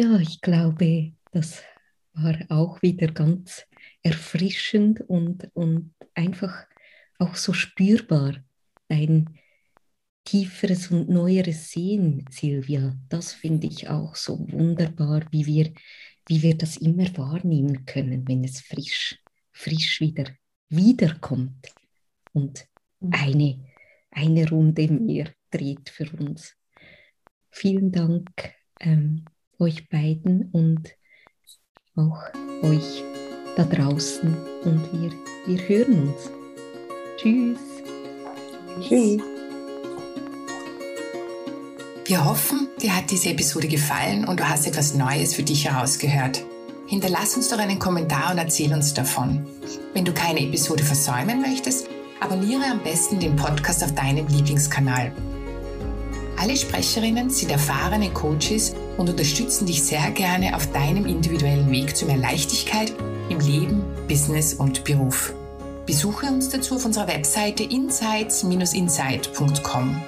Ja, 0.00 0.16
ich 0.20 0.40
glaube, 0.42 1.12
das 1.32 1.64
war 2.12 2.36
auch 2.50 2.80
wieder 2.82 3.08
ganz 3.08 3.66
erfrischend 4.04 5.00
und, 5.00 5.50
und 5.54 5.92
einfach 6.14 6.68
auch 7.18 7.34
so 7.34 7.52
spürbar. 7.52 8.36
Dein 8.86 9.40
tieferes 10.22 10.92
und 10.92 11.08
neueres 11.08 11.72
sehen, 11.72 12.24
Silvia. 12.30 12.96
Das 13.08 13.32
finde 13.32 13.66
ich 13.66 13.88
auch 13.88 14.14
so 14.14 14.38
wunderbar, 14.52 15.26
wie 15.32 15.46
wir, 15.46 15.72
wie 16.28 16.42
wir 16.42 16.56
das 16.56 16.76
immer 16.76 17.08
wahrnehmen 17.16 17.84
können, 17.84 18.28
wenn 18.28 18.44
es 18.44 18.60
frisch, 18.60 19.20
frisch 19.50 20.00
wieder 20.00 20.26
wiederkommt 20.68 21.72
und 22.32 22.68
mhm. 23.00 23.10
eine, 23.14 23.66
eine 24.12 24.48
Runde 24.48 24.86
mehr 24.92 25.34
dreht 25.50 25.88
für 25.88 26.08
uns. 26.12 26.54
Vielen 27.50 27.90
Dank 27.90 28.30
ähm, 28.78 29.24
euch 29.58 29.88
beiden 29.88 30.50
und 30.52 30.88
auch 31.96 32.18
euch 32.62 33.02
da 33.56 33.64
draußen 33.64 34.36
und 34.64 34.92
wir, 34.92 35.10
wir 35.46 35.68
hören 35.68 36.08
uns. 36.08 36.30
Tschüss. 37.16 37.58
Tschüss. 38.80 39.20
Wir 42.04 42.24
hoffen, 42.24 42.68
dir 42.80 42.96
hat 42.96 43.10
diese 43.10 43.30
Episode 43.30 43.68
gefallen 43.68 44.24
und 44.26 44.40
du 44.40 44.48
hast 44.48 44.66
etwas 44.66 44.94
Neues 44.94 45.34
für 45.34 45.42
dich 45.42 45.68
herausgehört. 45.68 46.42
Hinterlass 46.86 47.36
uns 47.36 47.48
doch 47.48 47.58
einen 47.58 47.78
Kommentar 47.78 48.30
und 48.30 48.38
erzähl 48.38 48.72
uns 48.72 48.94
davon. 48.94 49.44
Wenn 49.92 50.04
du 50.04 50.14
keine 50.14 50.40
Episode 50.40 50.84
versäumen 50.84 51.42
möchtest, 51.42 51.88
abonniere 52.20 52.64
am 52.64 52.82
besten 52.82 53.20
den 53.20 53.36
Podcast 53.36 53.84
auf 53.84 53.94
deinem 53.94 54.26
Lieblingskanal. 54.28 55.12
Alle 56.38 56.56
Sprecherinnen 56.56 57.28
sind 57.28 57.50
erfahrene 57.50 58.10
Coaches 58.10 58.74
und 58.98 59.08
unterstützen 59.08 59.64
dich 59.64 59.82
sehr 59.82 60.10
gerne 60.10 60.54
auf 60.54 60.70
deinem 60.72 61.06
individuellen 61.06 61.70
Weg 61.70 61.96
zu 61.96 62.04
mehr 62.04 62.18
Leichtigkeit 62.18 62.92
im 63.30 63.40
Leben, 63.40 63.82
Business 64.06 64.52
und 64.52 64.84
Beruf. 64.84 65.32
Besuche 65.86 66.26
uns 66.26 66.50
dazu 66.50 66.76
auf 66.76 66.84
unserer 66.84 67.08
Webseite 67.08 67.62
insights-insight.com. 67.62 70.02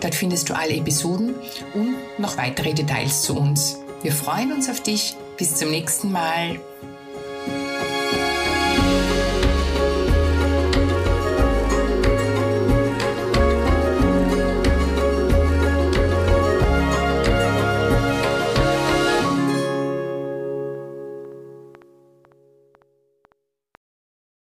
Dort 0.00 0.14
findest 0.14 0.48
du 0.48 0.56
alle 0.56 0.76
Episoden 0.76 1.34
und 1.74 1.96
noch 2.18 2.38
weitere 2.38 2.72
Details 2.72 3.20
zu 3.22 3.36
uns. 3.36 3.76
Wir 4.02 4.12
freuen 4.12 4.52
uns 4.52 4.70
auf 4.70 4.80
dich. 4.80 5.16
Bis 5.36 5.56
zum 5.56 5.70
nächsten 5.70 6.12
Mal. 6.12 6.60